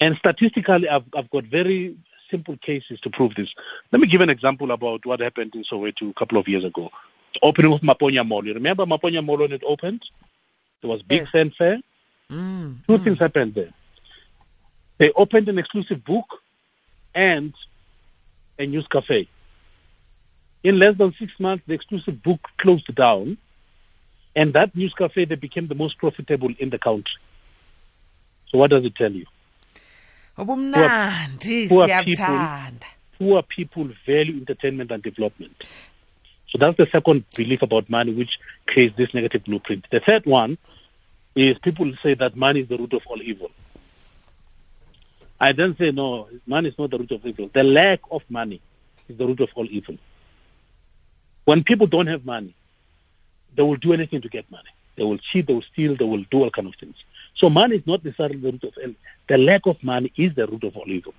And 0.00 0.16
statistically, 0.16 0.88
I've, 0.88 1.04
I've 1.14 1.30
got 1.30 1.44
very 1.44 1.96
simple 2.30 2.56
cases 2.56 3.00
to 3.00 3.10
prove 3.10 3.34
this. 3.34 3.48
Let 3.92 4.00
me 4.00 4.08
give 4.08 4.20
an 4.20 4.30
example 4.30 4.70
about 4.70 5.04
what 5.04 5.20
happened 5.20 5.54
in 5.54 5.64
Soweto 5.64 6.10
a 6.10 6.14
couple 6.14 6.38
of 6.38 6.48
years 6.48 6.64
ago. 6.64 6.90
The 7.34 7.40
opening 7.42 7.72
of 7.72 7.80
Maponya 7.80 8.26
Mall. 8.26 8.46
You 8.46 8.54
remember 8.54 8.86
Maponya 8.86 9.24
Mall 9.24 9.38
when 9.38 9.52
it 9.52 9.62
opened? 9.66 10.02
There 10.80 10.90
was 10.90 11.02
big 11.02 11.20
yes. 11.20 11.30
fanfare. 11.30 11.80
Mm, 12.30 12.86
Two 12.86 12.98
mm. 12.98 13.04
things 13.04 13.18
happened 13.18 13.54
there. 13.54 13.72
They 14.98 15.12
opened 15.12 15.48
an 15.48 15.58
exclusive 15.58 16.04
book 16.04 16.26
and 17.14 17.52
a 18.58 18.66
news 18.66 18.86
cafe. 18.86 19.28
In 20.62 20.78
less 20.78 20.96
than 20.96 21.14
six 21.18 21.32
months, 21.38 21.64
the 21.66 21.74
exclusive 21.74 22.22
book 22.22 22.40
closed 22.58 22.92
down 22.94 23.38
and 24.36 24.52
that 24.52 24.76
news 24.76 24.92
cafe, 24.92 25.24
they 25.24 25.34
became 25.34 25.66
the 25.66 25.74
most 25.74 25.96
profitable 25.96 26.50
in 26.58 26.68
the 26.70 26.78
country. 26.78 27.18
So 28.50 28.58
what 28.58 28.70
does 28.70 28.84
it 28.84 28.94
tell 28.94 29.10
you? 29.10 29.24
Poor, 30.74 30.88
poor, 31.68 31.88
people, 32.04 32.24
poor 33.18 33.42
people 33.42 33.90
value 34.04 34.36
entertainment 34.36 34.90
and 34.90 35.02
development. 35.02 35.64
So 36.50 36.58
that's 36.58 36.76
the 36.76 36.86
second 36.92 37.24
belief 37.34 37.62
about 37.62 37.88
money, 37.88 38.12
which 38.12 38.38
creates 38.66 38.94
this 38.96 39.14
negative 39.14 39.44
blueprint. 39.44 39.86
The 39.90 40.00
third 40.00 40.26
one 40.26 40.58
is 41.34 41.58
people 41.58 41.90
say 42.02 42.14
that 42.14 42.36
money 42.36 42.60
is 42.60 42.68
the 42.68 42.76
root 42.76 42.92
of 42.92 43.02
all 43.06 43.22
evil. 43.22 43.50
I 45.40 45.52
then 45.52 45.76
say, 45.78 45.90
no, 45.90 46.28
money 46.46 46.68
is 46.70 46.78
not 46.78 46.90
the 46.90 46.98
root 46.98 47.12
of 47.12 47.24
evil. 47.26 47.50
The 47.52 47.62
lack 47.62 48.00
of 48.10 48.22
money 48.28 48.60
is 49.08 49.18
the 49.18 49.26
root 49.26 49.40
of 49.40 49.50
all 49.54 49.66
evil. 49.70 49.96
When 51.44 51.62
people 51.62 51.86
don't 51.86 52.06
have 52.06 52.24
money, 52.24 52.54
they 53.54 53.62
will 53.62 53.76
do 53.76 53.92
anything 53.92 54.22
to 54.22 54.28
get 54.28 54.50
money. 54.50 54.68
They 54.96 55.04
will 55.04 55.18
cheat, 55.18 55.46
they 55.46 55.52
will 55.54 55.62
steal, 55.72 55.96
they 55.96 56.04
will 56.04 56.24
do 56.30 56.38
all 56.42 56.50
kind 56.50 56.68
of 56.68 56.74
things. 56.80 56.96
So 57.36 57.50
money 57.50 57.76
is 57.76 57.86
not 57.86 58.04
necessarily 58.04 58.38
the 58.38 58.52
root 58.52 58.64
of 58.64 58.72
evil. 58.80 58.94
The 59.28 59.38
lack 59.38 59.66
of 59.66 59.82
money 59.82 60.12
is 60.16 60.34
the 60.34 60.46
root 60.46 60.64
of 60.64 60.76
all 60.76 60.90
evil. 60.90 61.12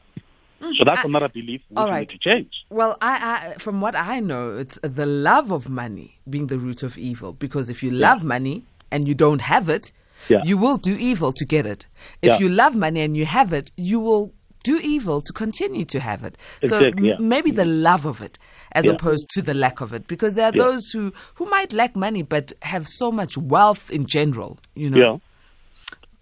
Mm, 0.61 0.75
so 0.75 0.83
that's 0.83 1.01
I- 1.01 1.07
another 1.07 1.29
belief 1.29 1.61
we 1.69 1.75
right. 1.77 1.99
need 1.99 2.09
to 2.09 2.17
change. 2.17 2.51
Well, 2.69 2.97
I, 3.01 3.51
I, 3.53 3.53
from 3.59 3.81
what 3.81 3.95
I 3.95 4.19
know, 4.19 4.57
it's 4.57 4.79
the 4.81 5.05
love 5.05 5.51
of 5.51 5.69
money 5.69 6.17
being 6.27 6.47
the 6.47 6.57
root 6.57 6.81
of 6.81 6.97
evil. 6.97 7.33
Because 7.33 7.69
if 7.69 7.83
you 7.83 7.91
love 7.91 8.23
money 8.23 8.63
and 8.91 9.07
you 9.07 9.13
don't 9.13 9.41
have 9.41 9.69
it, 9.69 9.91
Yeah. 10.29 10.41
you 10.43 10.57
will 10.57 10.77
do 10.77 10.95
evil 10.97 11.31
to 11.33 11.45
get 11.45 11.65
it. 11.65 11.85
If 12.21 12.29
Yeah. 12.33 12.39
you 12.39 12.49
love 12.49 12.75
money 12.75 13.01
and 13.01 13.15
you 13.15 13.25
have 13.25 13.53
it, 13.53 13.71
you 13.77 13.99
will 13.99 14.33
do 14.63 14.79
evil 14.83 15.21
to 15.21 15.31
continue 15.33 15.85
to 15.85 15.99
have 15.99 16.23
it. 16.23 16.35
so 16.63 16.77
Exactly, 16.77 16.89
m- 16.97 17.05
yeah. 17.05 17.15
maybe 17.19 17.51
the 17.51 17.63
mm-hmm. 17.63 17.83
love 17.83 18.05
of 18.05 18.21
it 18.21 18.37
as 18.73 18.85
Yeah. 18.85 18.93
opposed 18.93 19.29
to 19.29 19.41
the 19.41 19.53
lack 19.53 19.79
of 19.81 19.93
it. 19.93 20.07
Because 20.07 20.33
there 20.35 20.45
are 20.47 20.55
Yeah. 20.55 20.63
those 20.63 20.89
who, 20.91 21.13
who 21.35 21.45
might 21.49 21.71
lack 21.71 21.95
money 21.95 22.21
but 22.23 22.51
have 22.63 22.85
so 22.87 23.11
much 23.11 23.37
wealth 23.37 23.89
in 23.91 24.05
general, 24.07 24.59
you 24.75 24.89
know. 24.89 25.21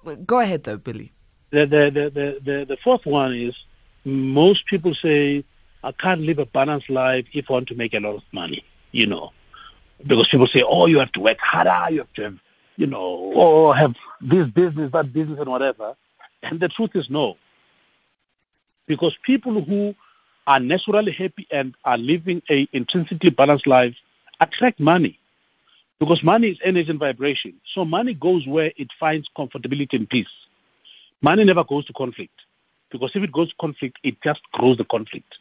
Yeah. 0.05 0.15
Go 0.25 0.39
ahead 0.39 0.63
though, 0.65 0.77
Billy. 0.77 1.11
The, 1.51 1.65
the, 1.65 1.89
the, 1.91 2.09
the, 2.09 2.39
the, 2.43 2.65
the 2.65 2.77
fourth 2.83 3.05
one 3.05 3.33
is 3.35 3.55
most 4.03 4.67
people 4.67 4.93
say, 4.93 5.43
I 5.83 5.91
can't 5.93 6.21
live 6.21 6.37
a 6.39 6.45
balanced 6.45 6.89
life 6.89 7.25
if 7.33 7.49
I 7.49 7.53
want 7.53 7.67
to 7.69 7.75
make 7.75 7.93
a 7.93 7.99
lot 7.99 8.15
of 8.15 8.23
money, 8.31 8.63
you 8.91 9.07
know. 9.07 9.31
Because 10.05 10.27
people 10.27 10.47
say, 10.47 10.61
oh, 10.61 10.85
you 10.87 10.99
have 10.99 11.11
to 11.13 11.19
work 11.19 11.39
harder, 11.39 11.91
you 11.93 11.99
have 11.99 12.13
to 12.13 12.23
have, 12.23 12.37
you 12.77 12.87
know, 12.87 13.31
or 13.35 13.75
have 13.75 13.95
this 14.21 14.47
business, 14.49 14.91
that 14.91 15.13
business, 15.13 15.39
and 15.39 15.49
whatever. 15.49 15.95
And 16.43 16.59
the 16.59 16.67
truth 16.67 16.91
is 16.95 17.09
no. 17.09 17.37
Because 18.87 19.15
people 19.23 19.63
who 19.63 19.95
are 20.47 20.59
naturally 20.59 21.11
happy 21.11 21.47
and 21.51 21.73
are 21.85 21.97
living 21.97 22.41
a 22.49 22.67
intrinsically 22.71 23.29
balanced 23.31 23.65
life 23.65 23.95
attract 24.39 24.79
money. 24.79 25.19
Because 25.99 26.23
money 26.23 26.49
is 26.49 26.57
energy 26.63 26.89
and 26.89 26.99
vibration. 26.99 27.53
So 27.73 27.85
money 27.85 28.13
goes 28.13 28.45
where 28.45 28.71
it 28.75 28.89
finds 28.99 29.27
comfortability 29.35 29.93
and 29.93 30.09
peace. 30.09 30.27
Money 31.21 31.45
never 31.45 31.63
goes 31.63 31.85
to 31.85 31.93
conflict. 31.93 32.33
Because 32.91 33.11
if 33.15 33.23
it 33.23 33.31
goes 33.31 33.49
to 33.49 33.55
conflict, 33.59 33.97
it 34.03 34.21
just 34.21 34.41
grows 34.51 34.77
the 34.77 34.83
conflict. 34.85 35.35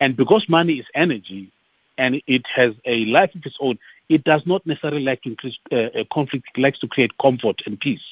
And 0.00 0.16
because 0.16 0.48
money 0.48 0.74
is 0.74 0.86
energy 0.94 1.50
and 1.98 2.20
it 2.26 2.42
has 2.54 2.74
a 2.84 3.04
life 3.06 3.34
of 3.34 3.42
its 3.44 3.56
own, 3.60 3.78
it 4.08 4.24
does 4.24 4.42
not 4.46 4.66
necessarily 4.66 5.02
like 5.02 5.22
to 5.22 5.30
increase 5.30 5.56
uh, 5.72 5.88
conflict. 6.12 6.46
It 6.54 6.60
likes 6.60 6.78
to 6.80 6.88
create 6.88 7.16
comfort 7.18 7.62
and 7.66 7.78
peace. 7.78 8.02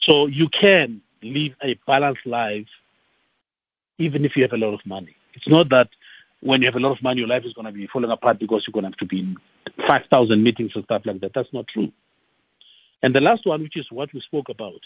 So 0.00 0.26
you 0.26 0.48
can 0.48 1.00
live 1.22 1.52
a 1.62 1.74
balanced 1.86 2.26
life 2.26 2.66
even 3.98 4.24
if 4.24 4.36
you 4.36 4.42
have 4.42 4.52
a 4.52 4.58
lot 4.58 4.74
of 4.74 4.84
money. 4.84 5.14
It's 5.34 5.48
not 5.48 5.68
that 5.70 5.88
when 6.40 6.60
you 6.60 6.66
have 6.66 6.76
a 6.76 6.80
lot 6.80 6.92
of 6.92 7.02
money, 7.02 7.20
your 7.20 7.28
life 7.28 7.44
is 7.44 7.52
going 7.52 7.66
to 7.66 7.72
be 7.72 7.86
falling 7.86 8.10
apart 8.10 8.38
because 8.38 8.64
you're 8.66 8.72
going 8.72 8.84
to 8.84 8.90
have 8.90 8.98
to 8.98 9.06
be 9.06 9.20
in 9.20 9.36
5,000 9.86 10.42
meetings 10.42 10.72
and 10.74 10.84
stuff 10.84 11.02
like 11.04 11.20
that. 11.20 11.32
That's 11.34 11.52
not 11.52 11.66
true. 11.68 11.90
And 13.02 13.14
the 13.14 13.20
last 13.20 13.46
one, 13.46 13.62
which 13.62 13.76
is 13.76 13.86
what 13.90 14.12
we 14.12 14.20
spoke 14.20 14.48
about 14.48 14.80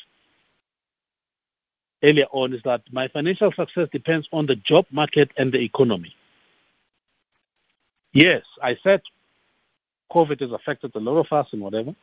earlier 2.03 2.27
on, 2.31 2.53
is 2.53 2.61
that 2.65 2.83
my 2.93 3.09
financial 3.09 3.53
success 3.53 3.89
depends 3.93 4.29
on 4.33 4.47
the 4.47 4.57
job 4.57 4.87
market 4.91 5.31
and 5.37 5.53
the 5.53 5.61
economy. 5.61 6.15
Yes, 8.19 8.43
I 8.61 8.77
said 8.83 9.01
COVID 10.11 10.41
has 10.41 10.51
affected 10.51 10.93
a 10.97 10.99
lot 10.99 11.19
of 11.19 11.33
us 11.33 11.47
and 11.53 11.63
whatever, 11.63 11.95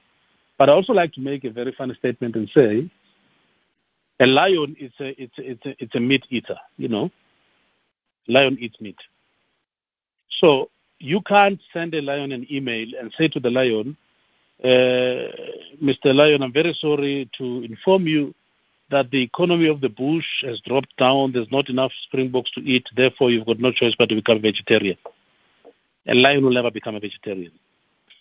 but 0.58 0.70
I 0.70 0.72
also 0.72 0.94
like 0.94 1.12
to 1.16 1.20
make 1.20 1.44
a 1.44 1.50
very 1.50 1.74
funny 1.74 1.94
statement 1.96 2.38
and 2.38 2.50
say 2.56 2.90
a 4.22 4.26
lion 4.26 4.78
is 4.80 4.94
a 5.02 5.22
it's 5.22 5.38
a, 5.38 5.52
it's 5.52 5.66
a, 5.66 5.76
it's 5.84 5.96
a 5.96 6.00
meat 6.00 6.24
eater, 6.30 6.56
you 6.78 6.88
know. 6.88 7.12
Lion 8.30 8.58
eats 8.62 8.80
meat. 8.80 8.96
So 10.40 10.70
you 11.00 11.20
can't 11.20 11.60
send 11.74 11.94
a 11.94 12.02
lion 12.02 12.32
an 12.32 12.48
email 12.50 12.88
and 12.98 13.14
say 13.18 13.28
to 13.28 13.42
the 13.42 13.52
lion, 13.52 13.98
uh, 14.64 15.28
Mr. 15.84 16.16
Lion, 16.16 16.44
I'm 16.44 16.54
very 16.54 16.78
sorry 16.80 17.30
to 17.40 17.64
inform 17.64 18.08
you 18.08 18.34
that 18.90 19.12
the 19.12 19.22
economy 19.22 19.68
of 19.68 19.82
the 19.82 19.90
bush 19.90 20.44
has 20.44 20.62
dropped 20.62 20.96
down. 20.96 21.34
There's 21.34 21.52
not 21.52 21.68
enough 21.68 21.92
springboks 22.08 22.52
to 22.52 22.62
eat. 22.62 22.88
Therefore, 22.96 23.32
you've 23.32 23.46
got 23.46 23.60
no 23.60 23.74
choice 23.74 23.96
but 24.00 24.08
to 24.08 24.16
become 24.16 24.40
vegetarian. 24.40 24.98
A 26.08 26.14
lion 26.14 26.44
will 26.44 26.52
never 26.54 26.72
become 26.72 26.96
a 26.96 27.00
vegetarian. 27.00 27.52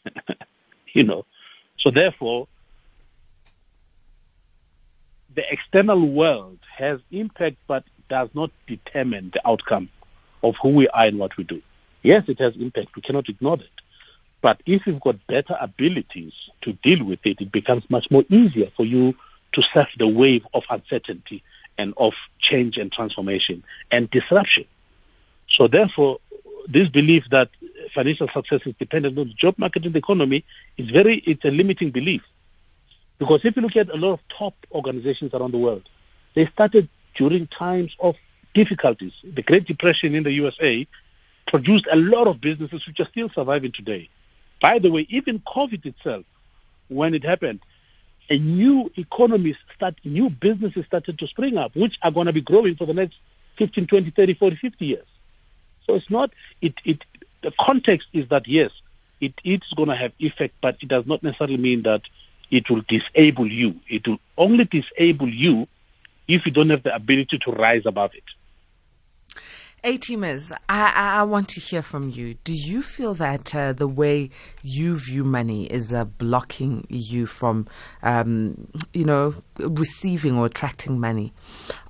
you 0.92 1.02
know. 1.02 1.24
So 1.78 1.90
therefore, 1.90 2.46
the 5.34 5.42
external 5.52 6.08
world 6.08 6.58
has 6.76 7.00
impact 7.10 7.56
but 7.66 7.84
does 8.08 8.28
not 8.34 8.50
determine 8.66 9.30
the 9.32 9.46
outcome 9.46 9.88
of 10.42 10.54
who 10.62 10.70
we 10.70 10.88
are 10.88 11.06
and 11.06 11.18
what 11.18 11.36
we 11.36 11.44
do. 11.44 11.60
Yes, 12.02 12.24
it 12.28 12.38
has 12.38 12.54
impact. 12.56 12.94
We 12.94 13.02
cannot 13.02 13.28
ignore 13.28 13.56
that. 13.56 13.66
But 14.40 14.60
if 14.66 14.86
you've 14.86 15.00
got 15.00 15.26
better 15.26 15.56
abilities 15.58 16.34
to 16.62 16.74
deal 16.74 17.02
with 17.02 17.20
it, 17.24 17.40
it 17.40 17.50
becomes 17.50 17.88
much 17.88 18.10
more 18.10 18.24
easier 18.28 18.70
for 18.76 18.84
you 18.84 19.14
to 19.54 19.62
surf 19.62 19.88
the 19.98 20.06
wave 20.06 20.46
of 20.52 20.64
uncertainty 20.68 21.42
and 21.78 21.94
of 21.96 22.12
change 22.38 22.76
and 22.76 22.92
transformation 22.92 23.64
and 23.90 24.10
disruption. 24.10 24.66
So 25.48 25.66
therefore, 25.66 26.18
this 26.68 26.88
belief 26.88 27.24
that 27.30 27.48
financial 27.94 28.28
success 28.34 28.60
is 28.66 28.74
dependent 28.78 29.18
on 29.18 29.28
the 29.28 29.34
job 29.34 29.54
market 29.58 29.84
and 29.84 29.94
the 29.94 29.98
economy 29.98 30.44
is 30.76 30.90
very, 30.90 31.18
it's 31.26 31.44
a 31.44 31.50
limiting 31.50 31.90
belief. 31.90 32.22
Because 33.18 33.40
if 33.44 33.56
you 33.56 33.62
look 33.62 33.76
at 33.76 33.88
a 33.90 33.96
lot 33.96 34.14
of 34.14 34.20
top 34.36 34.54
organizations 34.72 35.32
around 35.32 35.52
the 35.52 35.58
world, 35.58 35.88
they 36.34 36.46
started 36.46 36.88
during 37.14 37.46
times 37.46 37.94
of 38.00 38.16
difficulties. 38.54 39.12
The 39.22 39.42
Great 39.42 39.66
Depression 39.66 40.14
in 40.14 40.24
the 40.24 40.32
USA 40.32 40.86
produced 41.46 41.86
a 41.90 41.96
lot 41.96 42.26
of 42.26 42.40
businesses 42.40 42.86
which 42.86 43.00
are 43.00 43.08
still 43.08 43.28
surviving 43.34 43.72
today. 43.72 44.08
By 44.60 44.78
the 44.78 44.90
way, 44.90 45.06
even 45.10 45.40
COVID 45.40 45.84
itself, 45.86 46.24
when 46.88 47.14
it 47.14 47.24
happened, 47.24 47.60
a 48.30 48.38
new 48.38 48.90
economies 48.96 49.56
start, 49.74 49.96
new 50.04 50.30
businesses 50.30 50.86
started 50.86 51.18
to 51.18 51.26
spring 51.26 51.58
up, 51.58 51.74
which 51.76 51.96
are 52.02 52.10
going 52.10 52.26
to 52.26 52.32
be 52.32 52.40
growing 52.40 52.76
for 52.76 52.86
the 52.86 52.94
next 52.94 53.16
15, 53.58 53.86
20, 53.86 54.10
30, 54.10 54.34
40, 54.34 54.56
50 54.56 54.86
years. 54.86 55.06
So 55.86 55.94
it's 55.94 56.10
not, 56.10 56.30
it, 56.62 56.74
it, 56.84 57.02
the 57.44 57.52
context 57.60 58.08
is 58.12 58.28
that 58.30 58.48
yes, 58.48 58.70
it 59.20 59.34
is 59.44 59.60
going 59.76 59.90
to 59.90 59.96
have 59.96 60.12
effect, 60.18 60.54
but 60.60 60.76
it 60.80 60.88
does 60.88 61.06
not 61.06 61.22
necessarily 61.22 61.58
mean 61.58 61.82
that 61.82 62.02
it 62.50 62.68
will 62.68 62.82
disable 62.88 63.46
you. 63.46 63.78
It 63.88 64.08
will 64.08 64.18
only 64.36 64.64
disable 64.64 65.28
you 65.28 65.68
if 66.26 66.46
you 66.46 66.52
don't 66.52 66.70
have 66.70 66.82
the 66.82 66.94
ability 66.94 67.38
to 67.38 67.52
rise 67.52 67.82
above 67.86 68.12
it. 68.14 68.24
A-teamers, 69.86 70.50
I, 70.66 70.92
I, 70.96 71.20
I 71.20 71.22
want 71.24 71.50
to 71.50 71.60
hear 71.60 71.82
from 71.82 72.08
you. 72.08 72.34
Do 72.42 72.54
you 72.54 72.82
feel 72.82 73.12
that 73.14 73.54
uh, 73.54 73.74
the 73.74 73.86
way 73.86 74.30
you 74.62 74.96
view 74.96 75.24
money 75.24 75.66
is 75.66 75.92
uh, 75.92 76.06
blocking 76.06 76.86
you 76.88 77.26
from, 77.26 77.68
um, 78.02 78.66
you 78.94 79.04
know, 79.04 79.34
receiving 79.58 80.38
or 80.38 80.46
attracting 80.46 80.98
money? 80.98 81.34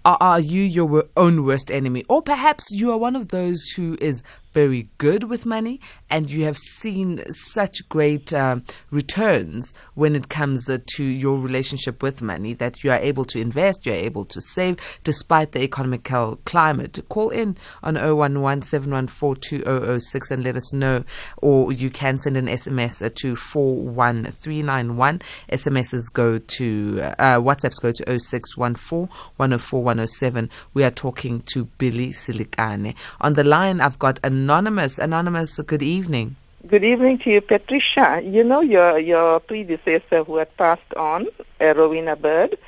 Are, 0.05 0.19
are 0.21 0.41
you 0.41 0.63
your 0.63 1.05
own 1.17 1.45
worst 1.45 1.71
enemy? 1.71 2.05
Or 2.09 2.21
perhaps 2.21 2.71
you 2.71 2.93
are 2.93 2.99
one 2.99 3.17
of 3.17 3.29
those 3.29 3.63
who 3.77 3.97
is 4.01 4.23
very 4.55 4.89
good 4.99 5.25
with 5.25 5.45
money 5.45 5.81
and 6.09 6.31
you 6.31 6.45
have 6.45 6.57
seen 6.57 7.21
such 7.33 7.87
great 7.89 8.33
um, 8.33 8.63
returns 8.91 9.75
when 9.95 10.15
it 10.15 10.29
comes 10.29 10.71
uh, 10.71 10.79
to 10.87 11.05
your 11.05 11.41
relationship 11.41 12.03
with 12.03 12.23
money 12.23 12.55
that 12.55 12.85
you 12.85 12.91
are 12.91 12.99
able 12.99 13.25
to 13.25 13.41
invest, 13.41 13.85
you're 13.85 13.95
able 13.97 14.25
to 14.25 14.41
save 14.41 14.79
despite 15.03 15.51
the 15.53 15.63
economical 15.63 16.39
climate. 16.45 17.01
Call 17.09 17.31
in 17.31 17.57
on 17.83 17.97
011 17.97 18.63
714 18.63 19.41
2006 19.41 20.31
and 20.31 20.45
let 20.45 20.57
us 20.57 20.73
know, 20.73 21.03
or 21.39 21.73
you 21.73 21.91
can 21.91 22.21
send 22.21 22.37
an 22.37 22.47
SMS 22.47 23.05
uh, 23.05 23.11
to 23.17 23.35
41391. 23.35 25.21
SMSs 25.51 26.13
go 26.13 26.39
to, 26.39 27.01
uh, 27.19 27.41
WhatsApps 27.41 27.83
go 27.83 27.91
to 27.91 28.21
0614 28.21 29.09
104 29.37 29.83
107. 29.95 30.51
We 30.75 30.83
are 30.85 30.91
talking 30.91 31.41
to 31.53 31.65
Billy 31.79 32.11
Selekane. 32.11 32.95
On 33.21 33.35
the 33.35 33.45
line, 33.45 33.81
I've 33.81 33.99
got 33.99 34.19
Anonymous. 34.25 34.99
Anonymous, 34.99 35.59
good 35.61 35.83
evening. 35.83 36.37
Good 36.67 36.83
evening 36.85 37.19
to 37.19 37.31
you, 37.31 37.41
Patricia. 37.41 38.21
You 38.25 38.43
know 38.43 38.61
your 38.61 38.99
your 38.99 39.39
predecessor 39.41 40.25
who 40.25 40.37
had 40.37 40.57
passed 40.57 40.95
on, 40.97 41.29
uh, 41.61 41.75
Rowena 41.75 42.17
Bird, 42.17 42.59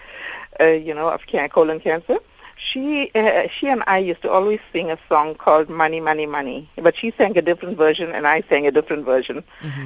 uh, 0.60 0.66
you 0.66 0.94
know 0.94 1.08
of 1.08 1.22
can- 1.26 1.48
colon 1.48 1.80
cancer. 1.80 2.18
She 2.58 3.10
uh, 3.14 3.48
she 3.58 3.68
and 3.68 3.82
I 3.86 3.98
used 3.98 4.22
to 4.22 4.30
always 4.30 4.60
sing 4.72 4.90
a 4.90 4.98
song 5.08 5.34
called 5.34 5.70
"Money, 5.70 6.00
Money, 6.00 6.26
Money," 6.26 6.68
but 6.76 6.94
she 6.96 7.12
sang 7.16 7.36
a 7.38 7.42
different 7.42 7.78
version 7.78 8.12
and 8.12 8.26
I 8.26 8.42
sang 8.48 8.66
a 8.66 8.70
different 8.70 9.04
version. 9.06 9.42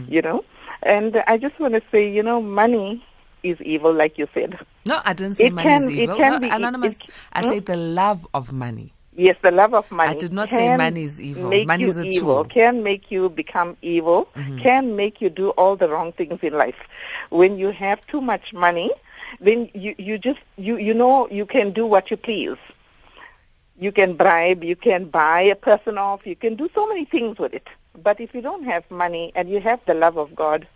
You 0.09 0.23
know, 0.23 0.44
and 0.82 1.23
I 1.26 1.38
just 1.38 1.59
want 1.61 1.75
to 1.75 1.82
say, 1.92 2.11
you 2.11 2.23
know, 2.23 2.42
money 2.42 3.04
is 3.42 3.61
evil, 3.61 3.92
like 3.94 4.18
you 4.18 4.26
said. 4.35 4.59
No, 4.87 4.99
I 5.04 5.12
didn't 5.12 5.37
say 5.37 5.46
It 5.46 5.52
money 5.52 5.68
can- 5.68 5.82
is 5.82 5.88
it 5.88 5.92
evil. 5.94 6.16
can 6.16 6.32
no, 6.32 6.38
be- 6.40 6.49
Anonymous, 6.49 6.96
it- 6.96 7.10
I 7.32 7.42
hmm? 7.42 7.49
say 7.50 7.58
the 7.60 7.76
love 7.76 8.26
of 8.34 8.52
money. 8.52 8.92
Yes, 9.16 9.37
the 9.42 9.50
love 9.50 9.75
of 9.75 9.90
money. 9.90 10.10
I 10.10 10.14
did 10.18 10.32
not 10.32 10.49
say 10.49 10.75
money 10.76 11.02
is 11.02 11.20
evil. 11.20 11.50
Money 11.64 11.84
is 11.84 11.99
a 11.99 12.06
evil. 12.06 12.20
tool. 12.20 12.44
Mm-hmm. 12.44 12.50
Can 12.52 12.82
make 12.82 13.10
you 13.10 13.28
become 13.28 13.76
evil. 13.82 14.28
Can 14.62 14.96
make 14.96 15.20
you 15.20 15.28
do 15.28 15.50
all 15.50 15.76
the 15.76 15.88
wrong 15.88 16.12
things 16.12 16.38
in 16.42 16.54
life. 16.54 16.76
When 17.28 17.58
you 17.58 17.70
have 17.72 17.99
too 18.06 18.20
much 18.20 18.52
money, 18.54 18.90
then 19.40 19.68
you 19.75 19.94
you 19.99 20.16
just 20.16 20.38
you 20.56 20.76
you 20.78 20.94
know 20.94 21.28
you 21.28 21.44
can 21.44 21.72
do 21.72 21.84
what 21.87 22.10
you 22.10 22.16
please. 22.16 22.56
You 23.78 23.92
can 23.92 24.14
bribe, 24.14 24.62
you 24.62 24.76
can 24.76 25.06
buy 25.06 25.40
a 25.42 25.54
person 25.56 25.99
off, 25.99 26.26
you 26.26 26.37
can 26.37 26.54
do 26.54 26.68
so 26.75 26.87
many 26.87 27.04
things 27.04 27.38
with 27.38 27.52
it. 27.54 27.66
But 28.02 28.20
if 28.20 28.34
you 28.34 28.40
don't 28.42 28.64
have 28.64 28.88
money 28.90 29.32
and 29.34 29.49
you 29.50 29.60
have 29.60 29.80
the 29.87 29.94
love 29.94 30.16
of 30.18 30.34
God, 30.34 30.66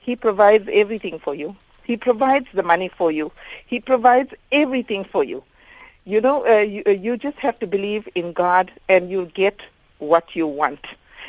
He 0.00 0.16
provides 0.16 0.68
everything 0.72 1.18
for 1.18 1.34
you. 1.34 1.54
He 1.84 1.96
provides 1.96 2.46
the 2.54 2.62
money 2.62 2.88
for 2.88 3.12
you. 3.12 3.30
He 3.66 3.80
provides 3.80 4.30
everything 4.50 5.04
for 5.04 5.22
you. 5.22 5.42
You 6.04 6.20
know, 6.20 6.46
uh, 6.46 6.58
you, 6.58 6.82
uh, 6.86 6.90
you 6.90 7.16
just 7.16 7.38
have 7.38 7.58
to 7.60 7.66
believe 7.66 8.08
in 8.14 8.32
God 8.32 8.70
and 8.88 9.10
you'll 9.10 9.26
get 9.26 9.60
what 9.98 10.34
you 10.34 10.46
want. 10.46 10.80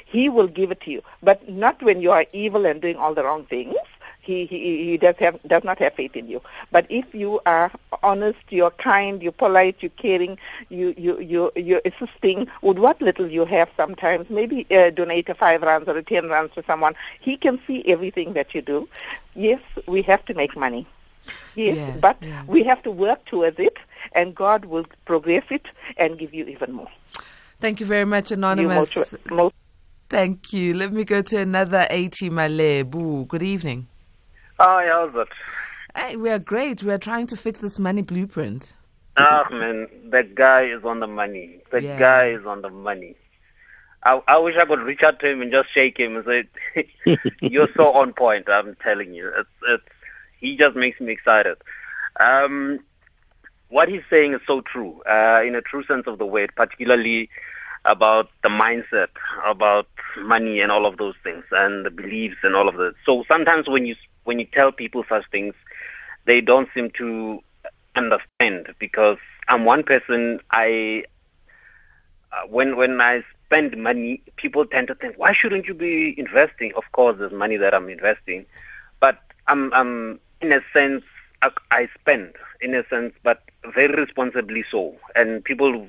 He 0.06 0.30
will 0.30 0.48
give 0.48 0.72
it 0.72 0.82
to 0.82 0.92
you, 0.92 1.02
but 1.24 1.48
not 1.50 1.82
when 1.82 2.02
you 2.02 2.12
are 2.12 2.26
evil 2.34 2.66
and 2.66 2.82
doing 2.82 2.96
all 2.96 3.14
the 3.14 3.24
wrong 3.24 3.46
things. 3.46 3.76
He, 4.26 4.46
he, 4.48 4.86
he 4.86 4.98
does, 4.98 5.16
have, 5.20 5.40
does 5.44 5.64
not 5.64 5.78
have 5.80 5.94
faith 5.94 6.16
in 6.16 6.28
you. 6.28 6.42
But 6.72 6.88
if 6.90 7.14
you 7.14 7.40
are 7.46 7.72
honest, 8.02 8.40
you're 8.50 8.72
kind, 8.72 9.22
you're 9.22 9.32
polite, 9.32 9.78
you're 9.82 9.92
caring, 9.92 10.38
you, 10.70 10.94
you, 10.98 11.20
you, 11.20 11.52
you're 11.56 11.82
assisting 11.86 12.48
with 12.62 12.80
what 12.80 13.02
little 13.02 13.30
you 13.30 13.46
have 13.46 13.70
sometimes, 13.78 14.30
maybe 14.30 14.66
uh, 14.72 14.90
donate 14.90 15.30
a 15.30 15.36
five 15.36 15.62
rands 15.62 15.88
or 15.88 15.98
a 15.98 16.04
ten 16.04 16.28
rands 16.28 16.54
to 16.54 16.64
someone. 16.64 16.96
He 17.22 17.38
can 17.38 17.60
see 17.68 17.84
everything 17.86 18.34
that 18.34 18.56
you 18.56 18.62
do. 18.62 18.90
Yes, 19.36 19.62
we 19.88 20.02
have 20.02 20.26
to 20.26 20.34
make 20.34 20.58
money. 20.58 20.88
Yes, 21.56 21.78
Yeah, 21.78 21.98
but 21.98 22.18
yeah. 22.22 22.44
we 22.48 22.64
have 22.64 22.82
to 22.84 22.92
work 22.92 23.26
towards 23.26 23.60
it, 23.60 23.78
and 24.14 24.36
God 24.36 24.66
will 24.66 24.86
progress 25.06 25.44
it 25.50 25.66
and 25.98 26.18
give 26.18 26.34
you 26.34 26.46
even 26.46 26.74
more. 26.74 26.90
Thank 27.60 27.80
you 27.80 27.86
very 27.86 28.06
much, 28.06 28.32
You 28.32 28.38
Anonymous. 28.38 28.96
most, 28.96 29.30
most 29.32 29.56
Thank 30.10 30.54
you. 30.54 30.76
Let 30.76 30.94
me 30.94 31.04
go 31.04 31.22
to 31.24 31.38
another 31.42 31.88
80 31.90 32.30
Malebu. 32.30 33.28
Good 33.28 33.42
evening. 33.44 33.88
Hi, 34.60 34.88
how's 34.88 35.14
it? 35.16 35.28
Hey, 35.96 36.16
we 36.16 36.30
are 36.30 36.40
great. 36.40 36.84
We 36.84 36.92
are 36.92 36.98
trying 36.98 37.28
to 37.28 37.38
fix 37.38 37.60
this 37.60 37.80
money 37.80 38.02
blueprint. 38.02 38.74
Ah, 39.18 39.48
man, 39.52 39.88
that 40.12 40.36
guy 40.36 40.64
is 40.66 40.84
on 40.84 41.00
the 41.00 41.08
money. 41.08 41.60
That 41.72 41.84
Yeah. 41.84 41.98
guy 41.98 42.30
is 42.30 42.46
on 42.46 42.62
the 42.62 42.70
money. 42.70 43.16
I, 44.04 44.22
I 44.28 44.38
wish 44.38 44.56
I 44.58 44.66
could 44.66 44.80
reach 44.82 45.04
out 45.04 45.20
to 45.22 45.30
him 45.30 45.42
and 45.42 45.52
just 45.52 45.74
shake 45.74 45.98
him 45.98 46.16
and 46.18 46.26
say, 46.26 46.88
"You're 47.42 47.70
so 47.76 47.92
on 47.94 48.14
point." 48.14 48.48
I'm 48.50 48.76
telling 48.84 49.14
you, 49.14 49.30
it's 49.38 49.50
it's. 49.68 49.84
He 50.40 50.58
just 50.58 50.76
makes 50.76 51.00
me 51.00 51.12
excited. 51.14 51.58
Um, 52.20 52.80
what 53.70 53.90
he's 53.90 54.04
saying 54.10 54.34
is 54.34 54.42
so 54.46 54.62
true, 54.62 55.02
uh, 55.10 55.42
in 55.46 55.56
a 55.56 55.62
true 55.62 55.84
sense 55.86 56.08
of 56.08 56.20
the 56.20 56.26
word, 56.26 56.52
particularly 56.56 57.30
about 57.86 58.30
the 58.44 58.50
mindset, 58.50 59.10
about 59.46 59.88
money 60.20 60.60
and 60.62 60.72
all 60.72 60.86
of 60.86 60.98
those 60.98 61.16
things, 61.24 61.44
and 61.52 61.86
the 61.86 61.90
beliefs 61.90 62.38
and 62.44 62.56
all 62.56 62.68
of 62.70 62.76
that. 62.78 62.94
So 63.06 63.24
sometimes 63.28 63.68
when 63.68 63.86
you 63.86 63.96
when 64.26 64.40
you 64.40 64.46
tell 64.46 64.72
people 64.72 65.04
such 65.08 65.24
things, 65.32 65.54
they 66.26 66.42
don't 66.42 66.70
seem 66.74 66.92
to 66.98 67.40
understand 67.96 68.74
because 68.80 69.18
I'm 69.48 69.66
one 69.66 69.84
person. 69.84 70.40
I 70.52 71.06
uh, 72.32 72.48
when 72.48 72.76
when 72.76 73.00
I 73.02 73.24
spend 73.46 73.78
money, 73.78 74.22
people 74.36 74.66
tend 74.66 74.88
to 74.88 74.96
think, 74.96 75.18
why 75.18 75.34
shouldn't 75.34 75.66
you 75.66 75.74
be 75.74 76.14
investing? 76.18 76.74
Of 76.76 76.84
course, 76.92 77.18
there's 77.18 77.32
money 77.32 77.58
that 77.58 77.74
I'm 77.74 77.90
investing, 77.90 78.46
but 79.00 79.20
I'm 79.48 79.74
I'm 79.74 80.20
in 80.42 80.52
a 80.52 80.62
sense 80.74 81.04
I, 81.42 81.52
I 81.72 81.88
spend 82.00 82.34
in 82.62 82.74
a 82.74 82.84
sense, 82.88 83.14
but 83.24 83.44
very 83.74 83.94
responsibly 83.94 84.64
so. 84.70 84.96
And 85.16 85.44
people 85.44 85.88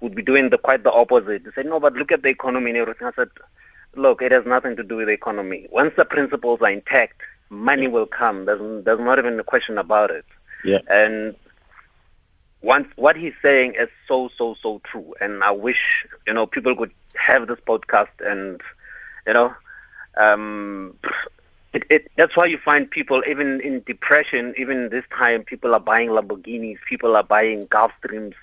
would 0.00 0.14
be 0.14 0.22
doing 0.22 0.50
the 0.50 0.58
quite 0.58 0.82
the 0.84 0.92
opposite. 0.92 1.44
They 1.44 1.50
say, 1.62 1.66
no, 1.66 1.80
but 1.80 1.94
look 1.94 2.12
at 2.12 2.22
the 2.22 2.28
economy 2.28 2.70
and 2.70 2.78
everything. 2.78 3.06
I 3.06 3.12
said, 3.14 3.28
look, 3.94 4.22
it 4.22 4.32
has 4.32 4.44
nothing 4.46 4.76
to 4.76 4.82
do 4.82 4.96
with 4.96 5.06
the 5.06 5.12
economy. 5.12 5.68
Once 5.70 5.94
the 5.96 6.04
principles 6.04 6.60
are 6.60 6.70
intact, 6.70 7.20
money 7.50 7.88
will 7.88 8.06
come. 8.06 8.44
There's 8.46 8.84
there's 8.84 9.00
not 9.00 9.18
even 9.18 9.38
a 9.38 9.44
question 9.44 9.78
about 9.78 10.10
it. 10.10 10.24
Yeah. 10.64 10.78
And 10.88 11.36
once 12.62 12.88
what 12.96 13.16
he's 13.16 13.34
saying 13.42 13.74
is 13.78 13.88
so 14.08 14.28
so 14.36 14.54
so 14.60 14.80
true 14.84 15.14
and 15.20 15.42
i 15.44 15.50
wish 15.50 16.06
you 16.26 16.32
know 16.32 16.46
people 16.46 16.74
could 16.74 16.90
have 17.14 17.46
this 17.46 17.58
podcast 17.66 18.08
and 18.20 18.60
you 19.26 19.32
know 19.32 19.54
um 20.16 20.94
it, 21.72 21.84
it 21.90 22.10
that's 22.16 22.36
why 22.36 22.46
you 22.46 22.58
find 22.58 22.90
people 22.90 23.22
even 23.28 23.60
in 23.60 23.82
depression 23.86 24.54
even 24.58 24.88
this 24.88 25.04
time 25.16 25.42
people 25.44 25.74
are 25.74 25.80
buying 25.80 26.08
lamborghinis 26.08 26.78
people 26.88 27.14
are 27.14 27.22
buying 27.22 27.66
gulfstreams 27.68 28.34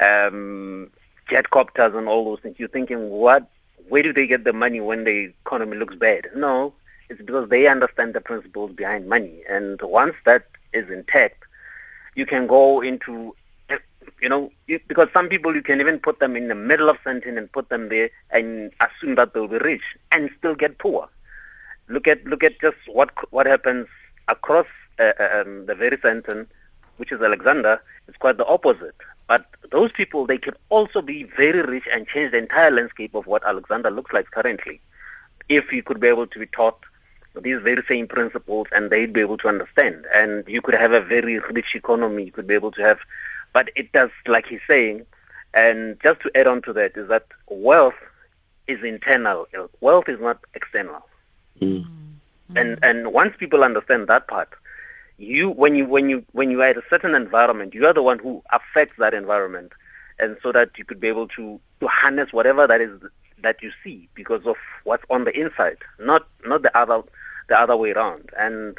um 0.00 0.90
jet 1.30 1.48
copters 1.50 1.94
and 1.94 2.08
all 2.08 2.24
those 2.24 2.40
things 2.40 2.56
you're 2.58 2.68
thinking 2.68 3.08
what 3.10 3.48
where 3.88 4.02
do 4.02 4.12
they 4.12 4.26
get 4.26 4.44
the 4.44 4.52
money 4.52 4.80
when 4.80 5.04
the 5.04 5.32
economy 5.46 5.76
looks 5.76 5.94
bad 5.94 6.26
no 6.36 6.72
it's 7.08 7.20
because 7.22 7.48
they 7.48 7.66
understand 7.66 8.14
the 8.14 8.20
principles 8.20 8.72
behind 8.72 9.08
money. 9.08 9.42
And 9.48 9.80
once 9.82 10.14
that 10.24 10.46
is 10.72 10.90
intact 10.90 11.44
you 12.14 12.26
can 12.26 12.46
go 12.46 12.80
into 12.80 13.34
you 14.20 14.28
know 14.28 14.50
because 14.88 15.08
some 15.12 15.28
people 15.28 15.54
you 15.54 15.62
can 15.62 15.80
even 15.80 15.98
put 15.98 16.20
them 16.20 16.36
in 16.36 16.48
the 16.48 16.54
middle 16.54 16.88
of 16.88 16.96
Sandton 17.04 17.36
and 17.36 17.50
put 17.52 17.68
them 17.68 17.88
there 17.88 18.10
and 18.30 18.70
assume 18.80 19.14
that 19.16 19.32
they'll 19.34 19.48
be 19.48 19.58
rich 19.58 19.82
and 20.12 20.30
still 20.38 20.54
get 20.54 20.78
poor. 20.78 21.08
Look 21.88 22.06
at 22.06 22.24
look 22.24 22.42
at 22.44 22.60
just 22.60 22.76
what 22.86 23.10
what 23.32 23.46
happens 23.46 23.86
across 24.28 24.66
uh, 24.98 25.12
um, 25.18 25.66
the 25.66 25.74
very 25.74 25.96
Sandton 25.96 26.46
which 26.96 27.10
is 27.12 27.20
Alexandra 27.20 27.80
it's 28.08 28.16
quite 28.16 28.36
the 28.36 28.46
opposite. 28.46 28.96
But 29.26 29.46
those 29.72 29.90
people 29.92 30.26
they 30.26 30.38
can 30.38 30.54
also 30.68 31.02
be 31.02 31.24
very 31.24 31.62
rich 31.62 31.84
and 31.92 32.06
change 32.06 32.32
the 32.32 32.38
entire 32.38 32.70
landscape 32.70 33.14
of 33.14 33.26
what 33.26 33.44
Alexandra 33.44 33.90
looks 33.90 34.12
like 34.12 34.30
currently 34.30 34.80
if 35.48 35.72
you 35.72 35.82
could 35.82 36.00
be 36.00 36.08
able 36.08 36.26
to 36.26 36.38
be 36.38 36.46
taught 36.46 36.78
these 37.42 37.60
very 37.62 37.82
same 37.88 38.06
principles 38.06 38.66
and 38.72 38.90
they'd 38.90 39.12
be 39.12 39.20
able 39.20 39.38
to 39.38 39.48
understand. 39.48 40.06
And 40.14 40.46
you 40.46 40.62
could 40.62 40.74
have 40.74 40.92
a 40.92 41.00
very 41.00 41.38
rich 41.38 41.74
economy, 41.74 42.24
you 42.24 42.32
could 42.32 42.46
be 42.46 42.54
able 42.54 42.72
to 42.72 42.82
have, 42.82 42.98
but 43.52 43.70
it 43.76 43.92
does, 43.92 44.10
like 44.26 44.46
he's 44.46 44.60
saying, 44.68 45.04
and 45.52 45.98
just 46.02 46.20
to 46.22 46.30
add 46.34 46.46
on 46.46 46.62
to 46.62 46.72
that, 46.72 46.96
is 46.96 47.08
that 47.08 47.26
wealth 47.48 47.94
is 48.66 48.82
internal, 48.82 49.46
wealth 49.80 50.08
is 50.08 50.20
not 50.20 50.38
external. 50.54 51.02
Mm. 51.60 51.84
Mm-hmm. 52.50 52.56
And 52.56 52.78
and 52.82 53.12
once 53.12 53.34
people 53.38 53.64
understand 53.64 54.08
that 54.08 54.26
part, 54.28 54.50
you 55.16 55.50
when 55.50 55.74
you 55.76 55.86
when 55.86 56.10
you 56.10 56.24
when 56.32 56.50
you 56.50 56.60
are 56.60 56.68
at 56.68 56.76
a 56.76 56.82
certain 56.90 57.14
environment, 57.14 57.72
you 57.72 57.86
are 57.86 57.94
the 57.94 58.02
one 58.02 58.18
who 58.18 58.42
affects 58.52 58.96
that 58.98 59.14
environment, 59.14 59.72
and 60.18 60.36
so 60.42 60.52
that 60.52 60.70
you 60.76 60.84
could 60.84 61.00
be 61.00 61.08
able 61.08 61.28
to 61.28 61.60
to 61.80 61.86
harness 61.86 62.32
whatever 62.32 62.66
that 62.66 62.80
is 62.80 62.90
that 63.42 63.62
you 63.62 63.70
see 63.82 64.08
because 64.14 64.44
of 64.46 64.56
what's 64.84 65.04
on 65.08 65.24
the 65.24 65.38
inside, 65.38 65.78
not 65.98 66.26
not 66.44 66.62
the 66.62 66.76
other 66.76 67.02
the 67.48 67.58
other 67.58 67.76
way 67.76 67.90
around. 67.92 68.30
And 68.38 68.76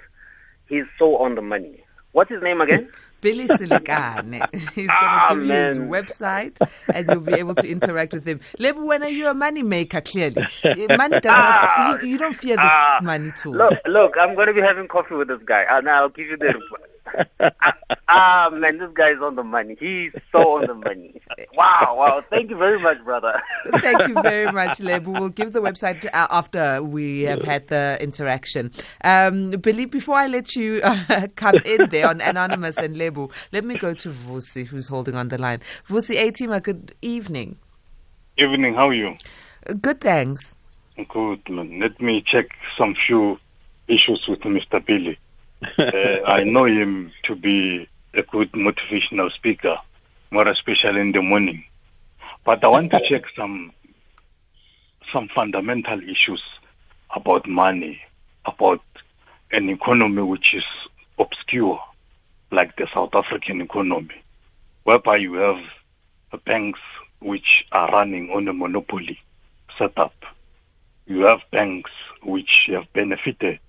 he's 0.68 0.86
so 1.00 1.18
on 1.18 1.36
the 1.36 1.42
money. 1.42 1.84
What's 2.12 2.30
his 2.32 2.42
name 2.42 2.62
again? 2.62 2.90
Billy 3.22 3.46
Selekane. 3.48 4.48
He's 4.76 4.88
going 4.88 4.88
to 4.88 4.92
Ah, 4.92 5.34
give 5.34 5.44
you 5.44 5.52
his 5.54 5.78
website 5.80 6.60
and 6.94 7.10
you'll 7.10 7.22
be 7.22 7.34
able 7.34 7.56
to 7.56 7.68
interact 7.68 8.14
with 8.14 8.24
him. 8.24 8.40
Lebu, 8.60 8.86
when 8.86 9.02
are 9.02 9.10
you 9.10 9.28
a 9.28 9.34
money 9.34 9.64
maker, 9.64 10.00
clearly? 10.00 10.46
Eh, 10.64 10.96
Money 10.96 11.20
does 11.22 11.36
not, 11.36 12.04
you, 12.04 12.10
you 12.10 12.18
don't 12.20 12.36
fear 12.36 12.56
this 12.56 12.66
Ah, 12.70 13.00
money 13.02 13.32
too. 13.32 13.52
Look, 13.52 13.74
look, 13.88 14.14
I'm 14.20 14.36
going 14.36 14.48
to 14.48 14.54
be 14.54 14.62
having 14.62 14.88
coffee 14.88 15.16
with 15.16 15.28
this 15.30 15.42
guy, 15.44 15.66
and 15.68 15.90
I'll 15.90 16.10
give 16.10 16.28
you 16.28 16.38
the. 16.38 16.54
ah, 18.08 18.50
man, 18.52 18.78
this 18.78 18.90
guy 18.94 19.12
is 19.12 19.22
on 19.22 19.36
the 19.36 19.44
money. 19.44 19.76
He's 19.80 20.12
so 20.32 20.58
on 20.58 20.68
the 20.68 20.74
money. 20.74 21.22
Wow, 21.56 21.96
wow. 21.98 22.24
Thank 22.30 22.50
you 22.50 22.58
very 22.58 22.80
much, 22.80 23.04
brother. 23.04 23.42
Thank 23.80 24.08
you 24.08 24.22
very 24.22 24.52
much, 24.52 24.80
Lebu. 24.80 25.08
We'll 25.08 25.30
give 25.30 25.54
the 25.54 25.62
website 25.62 26.06
uh, 26.06 26.28
after 26.30 26.84
we 26.84 27.22
have 27.24 27.42
had 27.44 27.68
the 27.68 27.98
interaction. 28.02 28.72
Um, 29.04 29.52
Billy, 29.52 29.86
before 29.86 30.16
I 30.16 30.28
let 30.28 30.56
you 30.56 30.82
uh, 30.84 31.28
come 31.36 31.56
in 31.66 31.90
there 31.90 32.08
on 32.08 32.22
Anonymous 32.22 32.78
and 32.78 32.96
Lebu, 32.96 33.32
let 33.52 33.64
me 33.64 33.78
go 33.78 33.94
to 33.94 34.10
Vusi, 34.10 34.66
who's 34.66 34.88
holding 34.88 35.16
on 35.16 35.30
the 35.30 35.38
line. 35.38 35.60
Vusi 35.88 36.16
Atima, 36.16 36.62
good 36.62 36.94
evening. 37.02 37.58
Evening, 38.38 38.74
how 38.74 38.90
are 38.90 38.94
you? 38.94 39.16
Good, 39.82 40.02
thanks. 40.02 40.56
Good, 41.10 41.50
man. 41.50 41.80
Let 41.80 42.02
me 42.02 42.22
check 42.22 42.48
some 42.78 42.96
few 42.96 43.40
issues 43.88 44.26
with 44.28 44.42
Mr. 44.42 44.84
Billy. 44.86 45.18
Uh, 45.78 46.24
I 46.26 46.44
know 46.44 46.66
him 46.66 47.12
to 47.24 47.36
be 47.36 47.88
a 48.14 48.24
good 48.24 48.52
motivational 48.54 49.32
speaker, 49.32 49.78
more 50.32 50.48
especially 50.48 51.02
in 51.02 51.12
the 51.12 51.22
morning. 51.22 51.64
But 52.44 52.64
I 52.64 52.68
want 52.68 52.92
to 52.92 53.02
check 53.02 53.24
some 53.36 53.72
some 55.12 55.30
fundamental 55.30 56.02
issues 56.10 56.44
about 57.16 57.48
money, 57.48 58.02
about 58.46 58.82
an 59.52 59.70
economy 59.70 60.22
which 60.22 60.54
is 60.54 60.66
obscure, 61.20 61.80
like 62.52 62.76
the 62.76 62.88
South 62.94 63.14
African 63.14 63.62
economy, 63.62 64.22
whereby 64.84 65.18
you 65.18 65.34
have 65.36 65.62
banks 66.46 66.80
which 67.20 67.66
are 67.72 67.90
running 67.92 68.30
on 68.32 68.48
a 68.48 68.54
monopoly 68.54 69.20
setup. 69.78 70.14
You 71.08 71.22
have 71.22 71.42
banks 71.52 71.92
which 72.24 72.70
have 72.72 72.92
benefited 72.94 73.60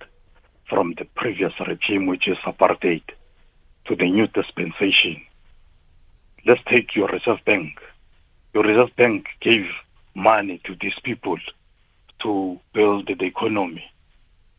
previous 1.26 1.58
regime, 1.66 2.06
which 2.06 2.28
is 2.28 2.38
apartheid, 2.44 3.02
to 3.84 3.96
the 3.96 4.08
new 4.08 4.28
dispensation. 4.28 5.20
Let's 6.46 6.60
take 6.68 6.94
your 6.94 7.08
Reserve 7.08 7.40
Bank. 7.44 7.80
Your 8.54 8.62
Reserve 8.62 8.94
Bank 8.94 9.26
gave 9.40 9.66
money 10.14 10.60
to 10.62 10.76
these 10.80 10.94
people 11.02 11.36
to 12.22 12.60
build 12.72 13.08
the 13.08 13.24
economy. 13.24 13.90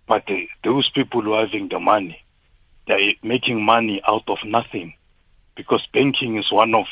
But 0.08 0.26
the, 0.28 0.50
those 0.66 0.90
people 0.90 1.22
who 1.22 1.32
are 1.36 1.46
having 1.46 1.70
the 1.70 1.80
money, 1.80 2.22
they're 2.86 3.14
making 3.24 3.64
money 3.64 4.02
out 4.06 4.28
of 4.28 4.40
nothing 4.44 4.94
because 5.56 5.88
banking 5.94 6.36
is 6.36 6.52
one 6.52 6.76
of 6.76 6.88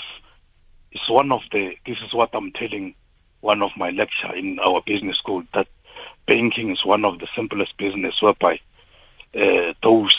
it's 0.94 1.10
one 1.10 1.34
of 1.34 1.42
the. 1.52 1.76
This 1.86 1.98
is 2.02 2.14
what 2.14 2.30
I'm 2.34 2.54
telling 2.54 2.96
one 3.42 3.62
of 3.62 3.72
my 3.76 3.90
lecture 3.90 4.34
in 4.34 4.58
our 4.60 4.82
business 4.86 5.18
school 5.18 5.44
that 5.54 5.68
banking 6.28 6.72
is 6.72 6.86
one 6.86 7.04
of 7.04 7.20
the 7.20 7.28
simplest 7.36 7.76
business 7.78 8.22
whereby 8.22 8.62
those 9.84 10.15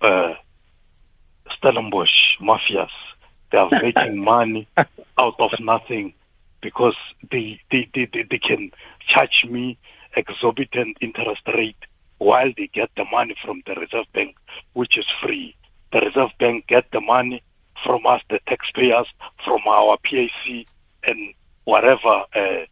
uh, 0.00 0.34
Stellenbosch 1.56 2.38
mafias 2.40 2.90
they 3.50 3.58
are 3.58 3.70
making 3.82 4.22
money 4.22 4.68
out 5.18 5.36
of 5.38 5.50
nothing 5.60 6.12
because 6.60 6.96
they, 7.30 7.60
they, 7.70 7.88
they, 7.94 8.08
they, 8.12 8.24
they 8.24 8.38
can 8.38 8.70
charge 9.06 9.44
me 9.48 9.78
exorbitant 10.16 10.96
interest 11.00 11.42
rate 11.54 11.76
while 12.18 12.52
they 12.56 12.66
get 12.68 12.90
the 12.96 13.04
money 13.06 13.36
from 13.44 13.62
the 13.66 13.74
Reserve 13.74 14.06
Bank, 14.12 14.36
which 14.72 14.98
is 14.98 15.06
free. 15.22 15.54
The 15.92 16.00
Reserve 16.00 16.30
Bank 16.38 16.66
get 16.66 16.90
the 16.90 17.00
money 17.00 17.42
from 17.84 18.06
us, 18.06 18.20
the 18.28 18.40
taxpayers, 18.46 19.06
from 19.44 19.60
our 19.66 19.96
PAC 19.98 20.66
and 21.04 21.32
whatever 21.64 22.24
uh, 22.34 22.64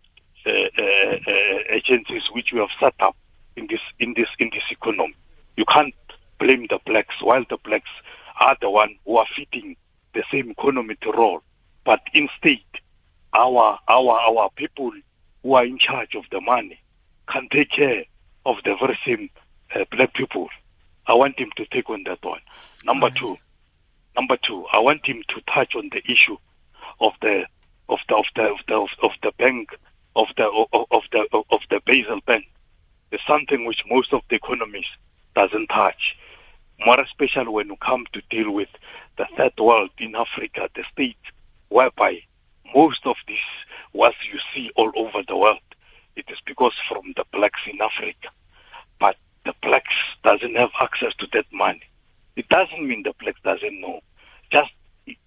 uh, 0.46 0.50
uh, 0.78 1.16
uh, 1.26 1.58
agencies 1.70 2.22
which 2.32 2.52
we 2.52 2.58
have 2.58 2.70
set 2.80 2.94
up 3.00 3.16
in 3.56 3.66
this 3.68 3.80
in 4.00 4.14
this 4.14 4.28
in 4.38 4.50
this 4.52 4.64
economy. 4.70 5.14
You 5.56 5.64
can't 5.64 5.94
blame 6.38 6.66
the 6.68 6.78
blacks 6.84 7.14
while 7.20 7.44
the 7.48 7.56
blacks 7.58 7.90
are 8.40 8.56
the 8.60 8.70
one 8.70 8.96
who 9.04 9.16
are 9.16 9.26
feeding 9.34 9.76
the 10.14 10.22
same 10.30 10.50
economy 10.50 10.96
to 11.02 11.12
roll. 11.12 11.42
But 11.84 12.00
instead, 12.12 12.60
our 13.32 13.78
our 13.88 14.20
our 14.20 14.50
people 14.56 14.92
who 15.42 15.54
are 15.54 15.64
in 15.64 15.78
charge 15.78 16.14
of 16.14 16.24
the 16.30 16.40
money 16.40 16.80
can 17.28 17.48
take 17.50 17.70
care 17.70 18.04
of 18.44 18.56
the 18.64 18.76
very 18.76 18.98
same 19.06 19.30
uh, 19.74 19.84
black 19.90 20.14
people. 20.14 20.48
I 21.06 21.14
want 21.14 21.38
him 21.38 21.50
to 21.56 21.66
take 21.66 21.88
on 21.88 22.02
that 22.04 22.24
one. 22.24 22.40
Number 22.84 23.06
right. 23.06 23.16
two, 23.16 23.36
number 24.16 24.36
two, 24.36 24.66
I 24.72 24.78
want 24.80 25.06
him 25.06 25.22
to 25.28 25.40
touch 25.52 25.74
on 25.74 25.88
the 25.92 26.02
issue 26.10 26.36
of 27.00 27.12
the 27.22 27.44
of 27.88 27.98
the 28.08 28.16
of 28.16 28.26
the 28.34 28.42
of 28.42 28.58
the 28.66 28.74
of, 28.74 28.88
of 29.02 29.10
the 29.22 29.32
bank 29.38 29.70
of 30.16 30.28
the 30.36 30.46
of, 30.72 30.86
of 30.90 31.02
the 31.12 31.26
of 31.50 31.60
the 31.70 31.80
Basel 31.86 32.20
Bank. 32.26 32.46
It's 33.12 33.22
something 33.26 33.64
which 33.64 33.82
most 33.88 34.12
of 34.12 34.22
the 34.28 34.36
economies 34.36 34.86
doesn't 35.36 35.68
touch. 35.68 36.16
More 36.84 36.98
especially 37.00 37.48
when 37.48 37.68
you 37.68 37.76
come 37.76 38.06
to 38.12 38.22
deal 38.30 38.50
with 38.50 38.68
the 39.16 39.26
third 39.36 39.52
world 39.58 39.90
in 39.98 40.16
Africa, 40.16 40.68
the 40.74 40.84
states, 40.92 41.18
whereby 41.68 42.20
most 42.74 43.06
of 43.06 43.16
this 43.28 43.38
what 43.92 44.14
you 44.32 44.38
see 44.52 44.70
all 44.76 44.92
over 44.96 45.22
the 45.26 45.36
world, 45.36 45.60
it 46.16 46.24
is 46.28 46.38
because 46.44 46.72
from 46.88 47.12
the 47.16 47.24
blacks 47.32 47.60
in 47.70 47.80
Africa. 47.80 48.28
But 48.98 49.16
the 49.44 49.54
blacks 49.62 49.94
doesn't 50.24 50.56
have 50.56 50.70
access 50.80 51.14
to 51.18 51.26
that 51.32 51.46
money. 51.52 51.82
It 52.34 52.48
doesn't 52.48 52.86
mean 52.86 53.04
the 53.04 53.14
blacks 53.20 53.40
doesn't 53.44 53.80
know. 53.80 54.00
Just 54.50 54.72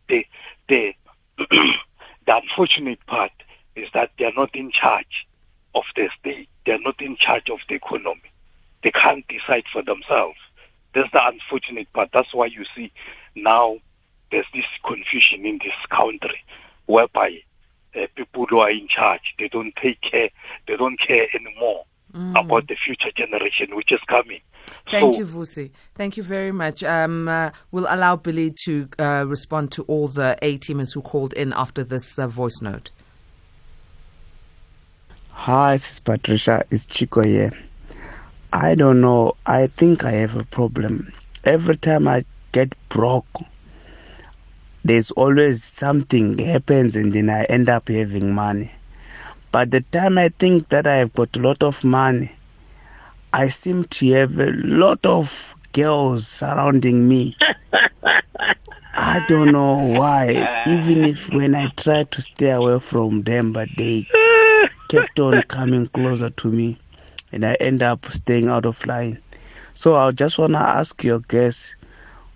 the 0.08 0.26
the 0.68 0.94
the 1.38 1.76
unfortunate 2.28 3.04
part 3.08 3.32
is 3.76 3.88
that 3.94 4.12
they 4.18 4.26
are 4.26 4.34
not 4.36 4.54
in 4.56 4.72
charge 4.72 5.28
of 5.74 5.84
the 5.96 6.10
state. 6.20 6.50
They 6.66 6.74
are 6.74 6.80
not 6.80 7.02
in 7.02 7.16
charge 7.16 7.50
of 7.50 7.60
the 7.68 7.76
economy. 7.76 8.29
They 8.84 8.92
can't 8.92 9.26
decide 9.28 9.66
for 9.72 9.82
themselves. 9.82 10.38
That's 10.94 11.12
the 11.12 11.26
unfortunate 11.26 11.92
part. 11.94 12.10
That's 12.14 12.34
why 12.34 12.48
you 12.48 12.66
see 12.76 12.92
now 13.36 13.78
there's 14.32 14.46
this 14.54 14.66
confusion 14.86 15.46
in 15.46 15.60
this 15.64 15.74
country 15.90 16.44
whereby 16.86 17.42
uh, 17.96 18.08
people 18.16 18.46
who 18.46 18.60
are 18.60 18.72
in 18.72 18.88
charge, 18.88 19.36
they 19.38 19.48
don't 19.48 19.76
take 19.76 20.02
care, 20.02 20.30
they 20.68 20.76
don't 20.76 21.00
care 21.00 21.28
anymore 21.34 21.86
mm. 22.14 22.40
about 22.40 22.68
the 22.68 22.76
future 22.76 23.12
generation 23.16 23.76
which 23.76 23.92
is 23.92 24.00
coming. 24.08 24.42
Thank 24.88 25.14
so, 25.14 25.20
you, 25.20 25.26
Vusi. 25.26 25.72
Thank 25.96 26.18
you 26.18 26.24
very 26.24 26.52
much. 26.52 26.84
Um, 26.84 27.28
uh, 27.28 27.52
we'll 27.72 27.88
allow 27.90 28.16
Billy 28.16 28.54
to 28.66 28.88
uh, 29.00 29.26
respond 29.28 29.72
to 29.74 29.84
all 29.84 30.08
the 30.08 30.38
A 30.42 30.58
teamers 30.60 30.94
who 30.94 31.02
called 31.02 31.34
in 31.34 31.54
after 31.54 31.84
this 31.84 32.18
uh, 32.20 32.28
voice 32.28 32.62
note. 32.62 32.92
Hi, 35.32 35.74
this 35.74 35.94
is 35.94 36.00
Patricia. 36.00 36.64
It's 36.70 36.86
Chico 36.86 37.22
here. 37.22 37.52
I 38.52 38.74
don't 38.74 39.00
know. 39.00 39.34
I 39.46 39.68
think 39.68 40.04
I 40.04 40.12
have 40.12 40.36
a 40.36 40.44
problem. 40.44 41.14
Every 41.46 41.78
time 41.78 42.08
I 42.08 42.24
get 42.52 42.74
broke, 42.90 43.28
there's 44.84 45.12
always 45.12 45.64
something 45.64 46.38
happens 46.40 46.96
and 46.96 47.14
then 47.14 47.30
I 47.30 47.44
end 47.44 47.70
up 47.70 47.90
having 47.90 48.34
money. 48.34 48.72
But 49.52 49.70
the 49.70 49.82
time 49.82 50.18
I 50.18 50.30
think 50.30 50.70
that 50.70 50.88
I 50.88 50.96
have 50.96 51.14
got 51.14 51.36
a 51.38 51.40
lot 51.40 51.62
of 51.62 51.84
money, 51.84 52.32
I 53.34 53.50
seem 53.50 53.84
to 53.84 54.12
have 54.14 54.40
a 54.40 54.52
lot 54.52 55.06
of 55.06 55.54
girls 55.74 56.28
surrounding 56.28 57.08
me. 57.08 57.36
I 58.96 59.24
don't 59.28 59.52
know 59.52 59.76
why. 59.78 60.64
Even 60.68 61.04
if 61.04 61.32
when 61.32 61.54
I 61.54 61.68
try 61.78 62.04
to 62.04 62.22
stay 62.22 62.50
away 62.50 62.80
from 62.80 63.22
them, 63.22 63.54
but 63.54 63.70
they 63.78 64.06
kept 64.88 65.20
on 65.20 65.44
coming 65.44 65.86
closer 65.88 66.32
to 66.32 66.52
me 66.52 66.80
and 67.32 67.46
I 67.46 67.56
end 67.60 67.82
up 67.82 68.06
staying 68.06 68.48
out 68.48 68.66
of 68.66 68.86
line. 68.86 69.20
So 69.74 69.96
I 69.96 70.12
just 70.12 70.40
want 70.40 70.54
to 70.54 70.60
ask 70.60 71.04
your 71.04 71.20
guest, 71.20 71.76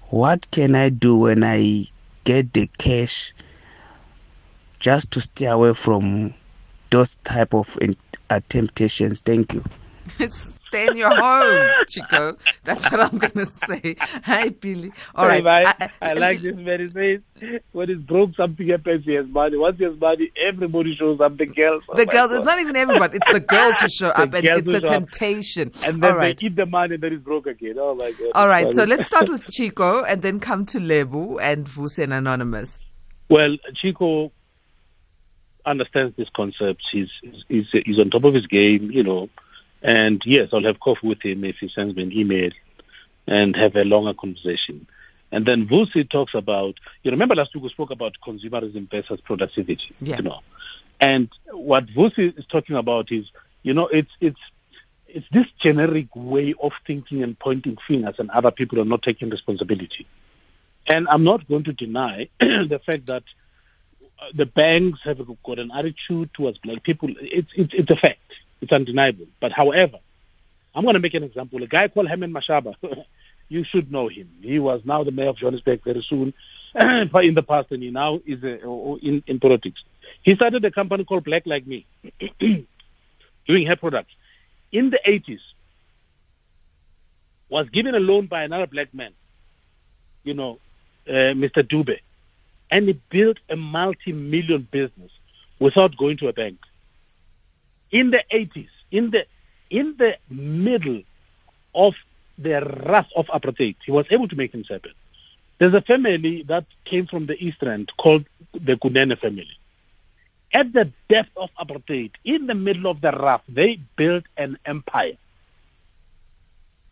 what 0.10 0.49
can 0.51 0.75
I 0.75 0.89
do 0.89 1.17
when 1.17 1.43
I 1.43 1.86
get 2.23 2.53
the 2.53 2.69
cash 2.77 3.34
just 4.79 5.12
to 5.12 5.21
stay 5.21 5.47
away 5.47 5.73
from 5.73 6.34
those 6.91 7.17
type 7.17 7.53
of 7.53 7.77
uh, 8.29 8.39
temptations? 8.49 9.21
Thank 9.21 9.53
you. 9.53 9.63
stay 10.73 10.88
in 10.88 10.97
your 10.97 11.15
home, 11.15 11.69
Chico. 11.88 12.36
That's 12.63 12.89
what 12.91 12.99
I'm 12.99 13.17
gonna 13.17 13.45
say. 13.45 13.95
Hi, 13.99 14.49
Billy. 14.49 14.91
All 15.15 15.27
right. 15.27 15.45
I, 15.45 15.63
I, 15.79 15.89
I, 16.01 16.13
like 16.13 16.41
this 16.41 16.55
very 16.55 16.89
says 16.89 17.19
when 17.71 17.89
it's 17.89 18.01
broke, 18.01 18.36
something 18.36 18.67
happens. 18.67 19.05
He 19.05 19.13
has 19.13 19.27
money. 19.27 19.57
Once 19.57 19.77
he 19.77 19.83
has 19.83 19.99
money, 19.99 20.31
everybody 20.36 20.95
shows 20.95 21.19
up. 21.19 21.38
The 21.38 21.45
girls. 21.45 21.83
Oh 21.89 21.95
the 21.95 22.05
girls. 22.05 22.31
God. 22.31 22.38
It's 22.38 22.45
not 22.45 22.59
even 22.59 22.75
everybody. 22.75 23.17
It's 23.17 23.31
the 23.31 23.39
girls 23.39 23.77
who 23.79 23.89
show 23.89 24.07
up, 24.15 24.33
and 24.33 24.45
it's 24.45 24.67
a 24.67 24.81
temptation. 24.81 25.67
Up. 25.67 25.88
And 25.88 26.03
then 26.03 26.12
All 26.12 26.17
right. 26.17 26.38
they 26.38 26.47
eat 26.47 26.55
the 26.55 26.65
money, 26.65 26.95
and 26.95 27.03
then 27.03 27.13
it's 27.13 27.23
broke 27.23 27.47
again. 27.47 27.75
Oh 27.77 27.93
my 27.95 28.12
God. 28.12 28.31
All 28.33 28.47
right. 28.47 28.71
So 28.73 28.83
let's 28.86 29.05
start 29.05 29.29
with 29.29 29.45
Chico, 29.51 30.03
and 30.03 30.21
then 30.21 30.39
come 30.39 30.65
to 30.67 30.79
Lebu 30.79 31.39
and 31.41 31.67
Vusen 31.67 32.15
Anonymous. 32.17 32.79
Well, 33.29 33.57
Chico 33.75 34.31
understands 35.65 36.15
these 36.17 36.29
concepts. 36.36 36.89
He's, 36.91 37.09
he's 37.47 37.67
he's 37.71 37.99
on 37.99 38.09
top 38.09 38.23
of 38.23 38.33
his 38.33 38.47
game. 38.47 38.91
You 38.91 39.03
know, 39.03 39.29
and 39.84 40.22
yes, 40.26 40.50
I'll 40.54 40.63
have 40.63 40.80
coffee 40.80 41.08
with 41.08 41.22
him 41.22 41.43
if 41.43 41.58
he 41.58 41.69
sends 41.69 41.96
me 41.96 42.04
an 42.04 42.12
email 42.12 42.52
and 43.28 43.56
have 43.56 43.76
a 43.76 43.84
longer 43.84 44.13
conversation. 44.13 44.88
And 45.32 45.46
then 45.46 45.67
Vusi 45.67 46.10
talks 46.10 46.34
about, 46.36 46.76
you 47.04 47.12
remember 47.12 47.36
last 47.36 47.54
week 47.54 47.63
we 47.63 47.69
spoke 47.69 47.91
about 47.91 48.15
consumerism 48.26 48.89
versus 48.89 49.19
productivity, 49.22 49.93
yeah. 50.00 50.17
you 50.17 50.24
know. 50.24 50.39
And 51.00 51.30
what 51.52 51.88
Vusi 51.88 52.38
is 52.38 52.46
talking 52.46 52.76
about 52.76 53.12
is, 53.12 53.26
you 53.63 53.74
know, 53.74 53.88
it's 53.88 54.12
it's 54.22 54.39
it's 55.08 55.26
this 55.32 55.48
generic 55.60 56.08
way 56.15 56.54
of 56.62 56.72
thinking 56.88 57.24
and 57.24 57.38
pointing 57.38 57.78
fingers 57.88 58.15
and 58.19 58.32
other 58.32 58.52
people 58.52 58.80
are 58.80 58.86
not 58.86 59.04
taking 59.04 59.30
responsibility. 59.30 60.08
And 60.88 61.08
I'm 61.08 61.24
not 61.24 61.48
going 61.48 61.63
to 61.65 61.74
deny 61.74 62.30
the 62.39 62.80
fact 62.86 63.08
that 63.08 63.24
uh, 64.19 64.26
the 64.34 64.46
banks 64.46 65.00
have 65.04 65.19
got 65.43 65.60
an 65.60 65.72
attitude 65.72 66.30
towards 66.34 66.58
black 66.60 66.84
people. 66.84 67.10
It's 67.19 67.50
it's, 67.56 67.74
it's 67.74 67.91
a 67.91 67.96
fact. 67.96 68.19
It's 68.63 68.71
undeniable. 68.71 69.28
But 69.41 69.52
however, 69.52 69.97
I'm 70.73 70.84
going 70.86 70.93
to 70.93 71.02
make 71.02 71.13
an 71.15 71.23
example. 71.23 71.62
A 71.62 71.67
guy 71.67 71.89
called 71.89 72.08
Herman 72.08 72.34
Mashaba, 72.34 72.76
you 73.49 73.65
should 73.65 73.91
know 73.91 74.08
him. 74.08 74.30
He 74.41 74.58
was 74.58 74.80
now 74.86 75.04
the 75.04 75.12
mayor 75.12 75.28
of 75.28 75.38
Johannesburg 75.38 75.84
very 75.84 76.02
soon, 76.08 76.34
in 76.76 77.34
the 77.36 77.43
past, 77.45 77.71
and 77.71 77.84
he 77.84 77.91
now 77.91 78.21
is 78.26 78.41
a, 78.41 78.65
in, 79.06 79.21
in 79.28 79.41
politics. 79.41 79.84
He 80.21 80.34
started 80.36 80.63
a 80.63 80.71
company 80.71 81.04
called 81.04 81.26
Black 81.26 81.45
Like 81.45 81.67
Me, 81.67 81.86
doing 82.39 83.67
hair 83.67 83.76
products. 83.76 84.13
In 84.71 84.91
the 84.91 84.99
80s, 85.06 85.41
was 87.49 87.67
given 87.69 87.95
a 87.95 87.99
loan 87.99 88.28
by 88.28 88.43
another 88.43 88.65
black 88.65 88.93
man, 88.93 89.12
you 90.23 90.34
know, 90.34 90.58
uh, 91.10 91.36
Mr. 91.36 91.63
Dube, 91.63 91.99
and 92.71 92.88
he 92.88 92.97
built 93.10 93.39
a 93.49 93.58
multi-million 93.58 94.69
business 94.71 95.12
without 95.60 95.97
going 95.97 96.15
to 96.17 96.30
a 96.30 96.34
bank 96.34 96.58
in 97.93 98.10
the 98.10 98.23
80s, 98.34 98.67
in 98.91 99.12
the 99.12 99.25
in 99.69 99.95
the 99.97 100.17
middle 100.29 101.03
of 101.73 101.93
the 102.38 102.60
wrath 102.86 103.10
of 103.15 103.27
apartheid, 103.27 103.75
he 103.86 103.91
was 103.91 104.06
able 104.10 104.27
to 104.27 104.36
make 104.36 104.51
things 104.51 104.67
happen. 104.67 104.91
There's 105.60 105.73
a 105.73 105.82
family 105.82 106.43
that 106.47 106.65
came 106.86 107.08
from 107.08 107.27
the 107.27 107.41
East 107.41 107.63
End 107.63 107.91
called 107.97 108.25
the 108.51 108.75
Kunene 108.75 109.17
family. 109.19 109.58
At 110.53 110.73
the 110.73 110.91
depth 111.10 111.32
of 111.38 111.49
apartheid, 111.60 112.12
in 112.25 112.47
the 112.47 112.56
middle 112.56 112.88
of 112.88 113.01
the 113.01 113.12
wrath, 113.12 113.43
they 113.47 113.79
built 113.95 114.25
an 114.38 114.58
empire. 114.65 115.17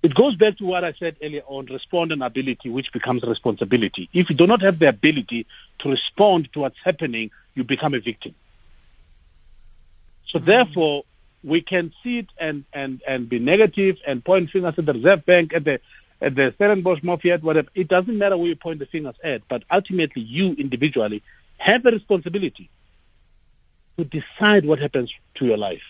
It 0.03 0.15
goes 0.15 0.35
back 0.35 0.57
to 0.57 0.65
what 0.65 0.83
I 0.83 0.93
said 0.93 1.17
earlier 1.21 1.43
on 1.45 1.65
respond 1.65 2.11
and 2.11 2.23
ability, 2.23 2.69
which 2.69 2.91
becomes 2.91 3.21
responsibility. 3.23 4.09
If 4.13 4.29
you 4.31 4.35
do 4.35 4.47
not 4.47 4.61
have 4.61 4.79
the 4.79 4.89
ability 4.89 5.45
to 5.79 5.89
respond 5.89 6.49
to 6.53 6.61
what's 6.61 6.79
happening, 6.83 7.29
you 7.53 7.63
become 7.63 7.93
a 7.93 7.99
victim. 7.99 8.33
So 10.31 10.39
mm-hmm. 10.39 10.47
therefore, 10.47 11.03
we 11.43 11.61
can 11.61 11.93
see 12.03 12.19
it 12.19 12.27
and, 12.39 12.65
and, 12.73 13.01
and 13.07 13.27
be 13.27 13.39
negative 13.39 13.97
and 14.05 14.23
point 14.23 14.49
fingers 14.49 14.75
at 14.77 14.85
the 14.85 14.93
Reserve 14.93 15.25
Bank, 15.25 15.53
at 15.53 15.63
the 15.63 15.79
at 16.21 16.35
the 16.35 16.53
Stellenbosch 16.55 17.01
Mafia, 17.01 17.39
whatever. 17.39 17.69
It 17.73 17.87
doesn't 17.87 18.15
matter 18.15 18.37
where 18.37 18.47
you 18.47 18.55
point 18.55 18.77
the 18.77 18.85
fingers 18.85 19.15
at, 19.23 19.41
but 19.47 19.63
ultimately 19.71 20.21
you 20.21 20.53
individually 20.53 21.23
have 21.57 21.83
a 21.85 21.91
responsibility 21.91 22.69
to 23.97 24.03
decide 24.05 24.65
what 24.65 24.77
happens 24.77 25.11
to 25.35 25.45
your 25.45 25.57
life. 25.57 25.81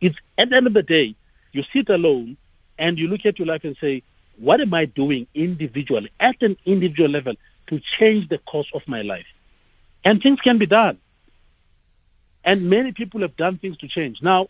It's 0.00 0.16
at 0.38 0.50
the 0.50 0.56
end 0.56 0.68
of 0.68 0.72
the 0.72 0.84
day, 0.84 1.16
you 1.52 1.64
sit 1.72 1.88
alone 1.88 2.36
and 2.78 2.96
you 2.96 3.08
look 3.08 3.26
at 3.26 3.40
your 3.40 3.48
life 3.48 3.64
and 3.64 3.76
say, 3.80 4.04
what 4.38 4.60
am 4.60 4.72
I 4.74 4.84
doing 4.84 5.26
individually, 5.34 6.10
at 6.20 6.40
an 6.42 6.56
individual 6.64 7.10
level, 7.10 7.34
to 7.68 7.80
change 7.98 8.28
the 8.28 8.38
course 8.38 8.70
of 8.74 8.82
my 8.86 9.02
life? 9.02 9.26
And 10.04 10.22
things 10.22 10.40
can 10.40 10.58
be 10.58 10.66
done. 10.66 10.98
And 12.46 12.70
many 12.70 12.92
people 12.92 13.20
have 13.22 13.36
done 13.36 13.58
things 13.58 13.76
to 13.78 13.88
change. 13.88 14.22
Now, 14.22 14.48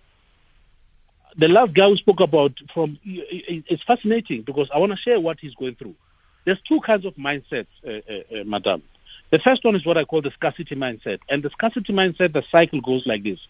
the 1.37 1.49
last 1.49 1.73
guy 1.75 1.89
who 1.89 1.97
spoke 1.97 2.21
about 2.21 2.53
from 2.73 2.99
it's 3.05 3.83
fascinating 3.83 4.43
because 4.43 4.69
I 4.73 4.79
want 4.79 4.93
to 4.93 4.99
share 4.99 5.19
what 5.19 5.39
he's 5.41 5.55
going 5.55 5.75
through. 5.75 5.95
There's 6.45 6.61
two 6.69 6.81
kinds 6.81 7.05
of 7.05 7.17
mindsets, 7.17 7.67
uh, 7.85 7.91
uh, 7.91 8.41
uh, 8.41 8.45
madam. 8.45 8.83
The 9.31 9.39
first 9.41 9.65
one 9.65 9.75
is 9.75 9.85
what 9.85 9.99
I 9.99 10.05
call 10.05 10.23
the 10.23 10.31
scarcity 10.31 10.77
mindset. 10.77 11.19
And 11.29 11.43
the 11.43 11.51
scarcity 11.51 11.93
mindset, 11.93 12.33
the 12.33 12.45
cycle 12.53 12.81
goes 12.81 13.05
like 13.07 13.25
this. 13.25 13.41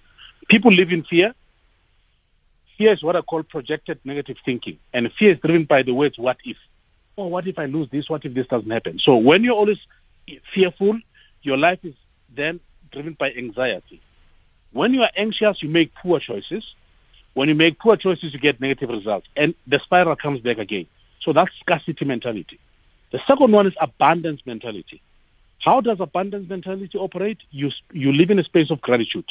People 0.48 0.72
live 0.72 0.90
in 0.90 1.04
fear. 1.04 1.34
Fear 2.78 2.92
is 2.92 3.02
what 3.02 3.16
I 3.16 3.20
call 3.20 3.42
projected 3.42 4.00
negative 4.04 4.38
thinking. 4.44 4.78
And 4.94 5.12
fear 5.12 5.34
is 5.34 5.40
driven 5.40 5.64
by 5.64 5.82
the 5.82 5.92
words, 5.92 6.16
what 6.18 6.38
if? 6.44 6.56
Oh, 7.18 7.26
what 7.26 7.46
if 7.46 7.58
I 7.58 7.66
lose 7.66 7.90
this? 7.90 8.08
What 8.08 8.24
if 8.24 8.32
this 8.32 8.46
doesn't 8.46 8.70
happen? 8.70 8.98
So 8.98 9.16
when 9.16 9.44
you're 9.44 9.54
always 9.54 9.78
fearful, 10.54 10.98
your 11.42 11.56
life 11.56 11.80
is 11.82 11.94
then 12.34 12.60
driven 12.92 13.14
by 13.14 13.32
anxiety. 13.32 14.00
When 14.76 14.92
you 14.92 15.02
are 15.02 15.10
anxious, 15.16 15.62
you 15.62 15.70
make 15.70 15.94
poor 15.94 16.20
choices. 16.20 16.62
When 17.32 17.48
you 17.48 17.54
make 17.54 17.78
poor 17.78 17.96
choices, 17.96 18.34
you 18.34 18.38
get 18.38 18.60
negative 18.60 18.90
results. 18.90 19.26
And 19.34 19.54
the 19.66 19.80
spiral 19.80 20.16
comes 20.16 20.40
back 20.40 20.58
again. 20.58 20.86
So 21.22 21.32
that's 21.32 21.50
scarcity 21.60 22.04
mentality. 22.04 22.60
The 23.10 23.20
second 23.26 23.52
one 23.52 23.66
is 23.66 23.72
abundance 23.80 24.42
mentality. 24.44 25.00
How 25.60 25.80
does 25.80 25.98
abundance 26.00 26.50
mentality 26.50 26.98
operate? 26.98 27.38
You, 27.50 27.70
you 27.90 28.12
live 28.12 28.30
in 28.30 28.38
a 28.38 28.44
space 28.44 28.70
of 28.70 28.82
gratitude. 28.82 29.24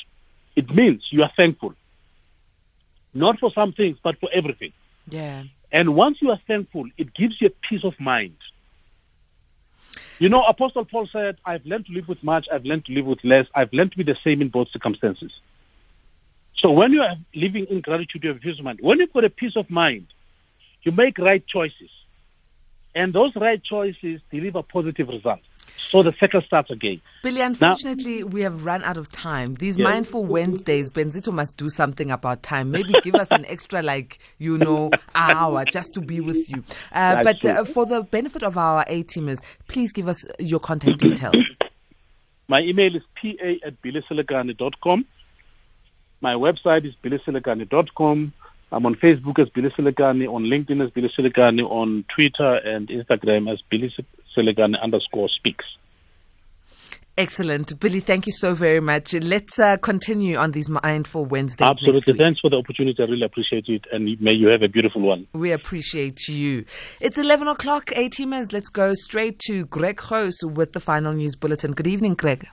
It 0.55 0.73
means 0.73 1.03
you 1.11 1.21
are 1.21 1.31
thankful, 1.37 1.75
not 3.13 3.37
for 3.39 3.51
some 3.51 3.71
things, 3.71 3.97
but 4.01 4.19
for 4.19 4.29
everything. 4.33 4.73
Yeah. 5.09 5.43
And 5.71 5.93
once 5.93 6.23
you 6.23 6.31
are 6.31 6.39
thankful, 6.47 6.89
it 6.97 7.13
gives 7.13 7.39
you 7.39 7.47
a 7.47 7.67
peace 7.67 7.83
of 7.83 7.93
mind. 7.99 8.37
You 10.17 10.29
know, 10.29 10.43
Apostle 10.43 10.85
Paul 10.85 11.07
said, 11.07 11.37
I've 11.45 11.65
learned 11.65 11.87
to 11.87 11.93
live 11.93 12.07
with 12.07 12.23
much, 12.23 12.47
I've 12.51 12.63
learned 12.63 12.85
to 12.85 12.93
live 12.93 13.05
with 13.05 13.23
less, 13.23 13.47
I've 13.53 13.73
learned 13.73 13.91
to 13.91 13.97
be 13.97 14.03
the 14.03 14.17
same 14.23 14.41
in 14.41 14.47
both 14.47 14.69
circumstances. 14.69 15.31
So 16.55 16.71
when 16.71 16.93
you 16.93 17.01
are 17.01 17.15
living 17.33 17.65
in 17.65 17.81
gratitude, 17.81 18.23
you 18.23 18.29
have 18.29 18.39
peace 18.39 18.57
of 18.57 18.63
mind. 18.63 18.79
When 18.81 18.99
you've 18.99 19.11
got 19.11 19.25
a 19.25 19.29
peace 19.29 19.57
of 19.57 19.69
mind, 19.69 20.07
you 20.83 20.93
make 20.93 21.17
right 21.17 21.45
choices. 21.45 21.89
And 22.93 23.11
those 23.11 23.35
right 23.35 23.61
choices 23.61 24.21
deliver 24.31 24.63
positive 24.63 25.09
results. 25.09 25.43
So 25.89 26.03
the 26.03 26.13
cycle 26.19 26.41
starts 26.41 26.71
again. 26.71 27.01
Billy, 27.23 27.41
unfortunately, 27.41 28.23
now, 28.23 28.27
we 28.27 28.41
have 28.41 28.65
run 28.65 28.83
out 28.83 28.97
of 28.97 29.09
time. 29.09 29.55
These. 29.55 29.77
Mindful 29.77 30.25
Wednesdays, 30.25 30.89
Benzito 30.89 31.31
must 31.31 31.57
do 31.57 31.69
something 31.69 32.09
about 32.11 32.43
time. 32.43 32.71
Maybe 32.71 32.93
give 33.03 33.15
us 33.15 33.29
an 33.31 33.45
extra, 33.47 33.81
like, 33.81 34.19
you 34.39 34.57
know, 34.57 34.89
hour 35.13 35.63
just 35.65 35.93
to 35.93 36.01
be 36.01 36.21
with 36.21 36.49
you. 36.49 36.63
Uh, 36.91 37.23
but 37.23 37.45
uh, 37.45 37.63
for 37.65 37.85
the 37.85 38.01
benefit 38.03 38.43
of 38.43 38.57
our 38.57 38.83
A 38.87 39.03
teamers, 39.03 39.41
please 39.67 39.91
give 39.91 40.07
us 40.07 40.25
your 40.39 40.59
contact 40.59 40.99
details. 40.99 41.55
My 42.47 42.61
email 42.61 42.95
is 42.95 43.03
pa 43.21 43.29
at 43.65 43.81
billyselekane.com. 43.81 45.05
My 46.21 46.33
website 46.33 46.85
is 46.85 46.93
billyselekane.com. 47.03 48.33
I'm 48.71 48.85
on 48.85 48.95
Facebook 48.95 49.39
as 49.39 49.49
Billy 49.49 49.69
on 49.69 50.43
LinkedIn 50.43 50.83
as 50.83 50.89
Billy 50.91 51.09
on 51.63 52.05
Twitter 52.13 52.55
and 52.55 52.87
Instagram 52.89 53.51
as 53.51 53.61
Billy 53.69 53.93
Selekane 54.35 54.79
underscore 54.81 55.29
speaks. 55.29 55.65
Excellent. 57.17 57.79
Billy, 57.79 58.01
thank 58.01 58.25
you 58.25 58.33
so 58.33 58.53
very 58.53 58.81
much. 58.81 59.13
Let's 59.13 59.57
uh, 59.57 59.77
continue 59.77 60.35
on 60.35 60.51
these 60.51 60.69
Mindful 60.69 61.25
Wednesdays. 61.25 61.65
Absolutely. 61.65 62.17
Thanks 62.17 62.41
for 62.41 62.49
the 62.49 62.57
opportunity. 62.57 63.01
I 63.01 63.05
really 63.05 63.23
appreciate 63.25 63.69
it. 63.69 63.85
And 63.93 64.19
may 64.19 64.33
you 64.33 64.47
have 64.47 64.61
a 64.61 64.67
beautiful 64.67 65.01
one. 65.01 65.25
We 65.33 65.51
appreciate 65.51 66.27
you. 66.27 66.65
It's 66.99 67.17
11 67.17 67.47
o'clock, 67.47 67.93
18 67.95 68.29
minutes. 68.29 68.51
Let's 68.51 68.69
go 68.69 68.93
straight 68.95 69.39
to 69.47 69.65
Greg 69.67 70.01
Hoos 70.01 70.39
with 70.43 70.73
the 70.73 70.81
final 70.81 71.13
news 71.13 71.37
bulletin. 71.37 71.71
Good 71.71 71.87
evening, 71.87 72.15
Greg. 72.15 72.49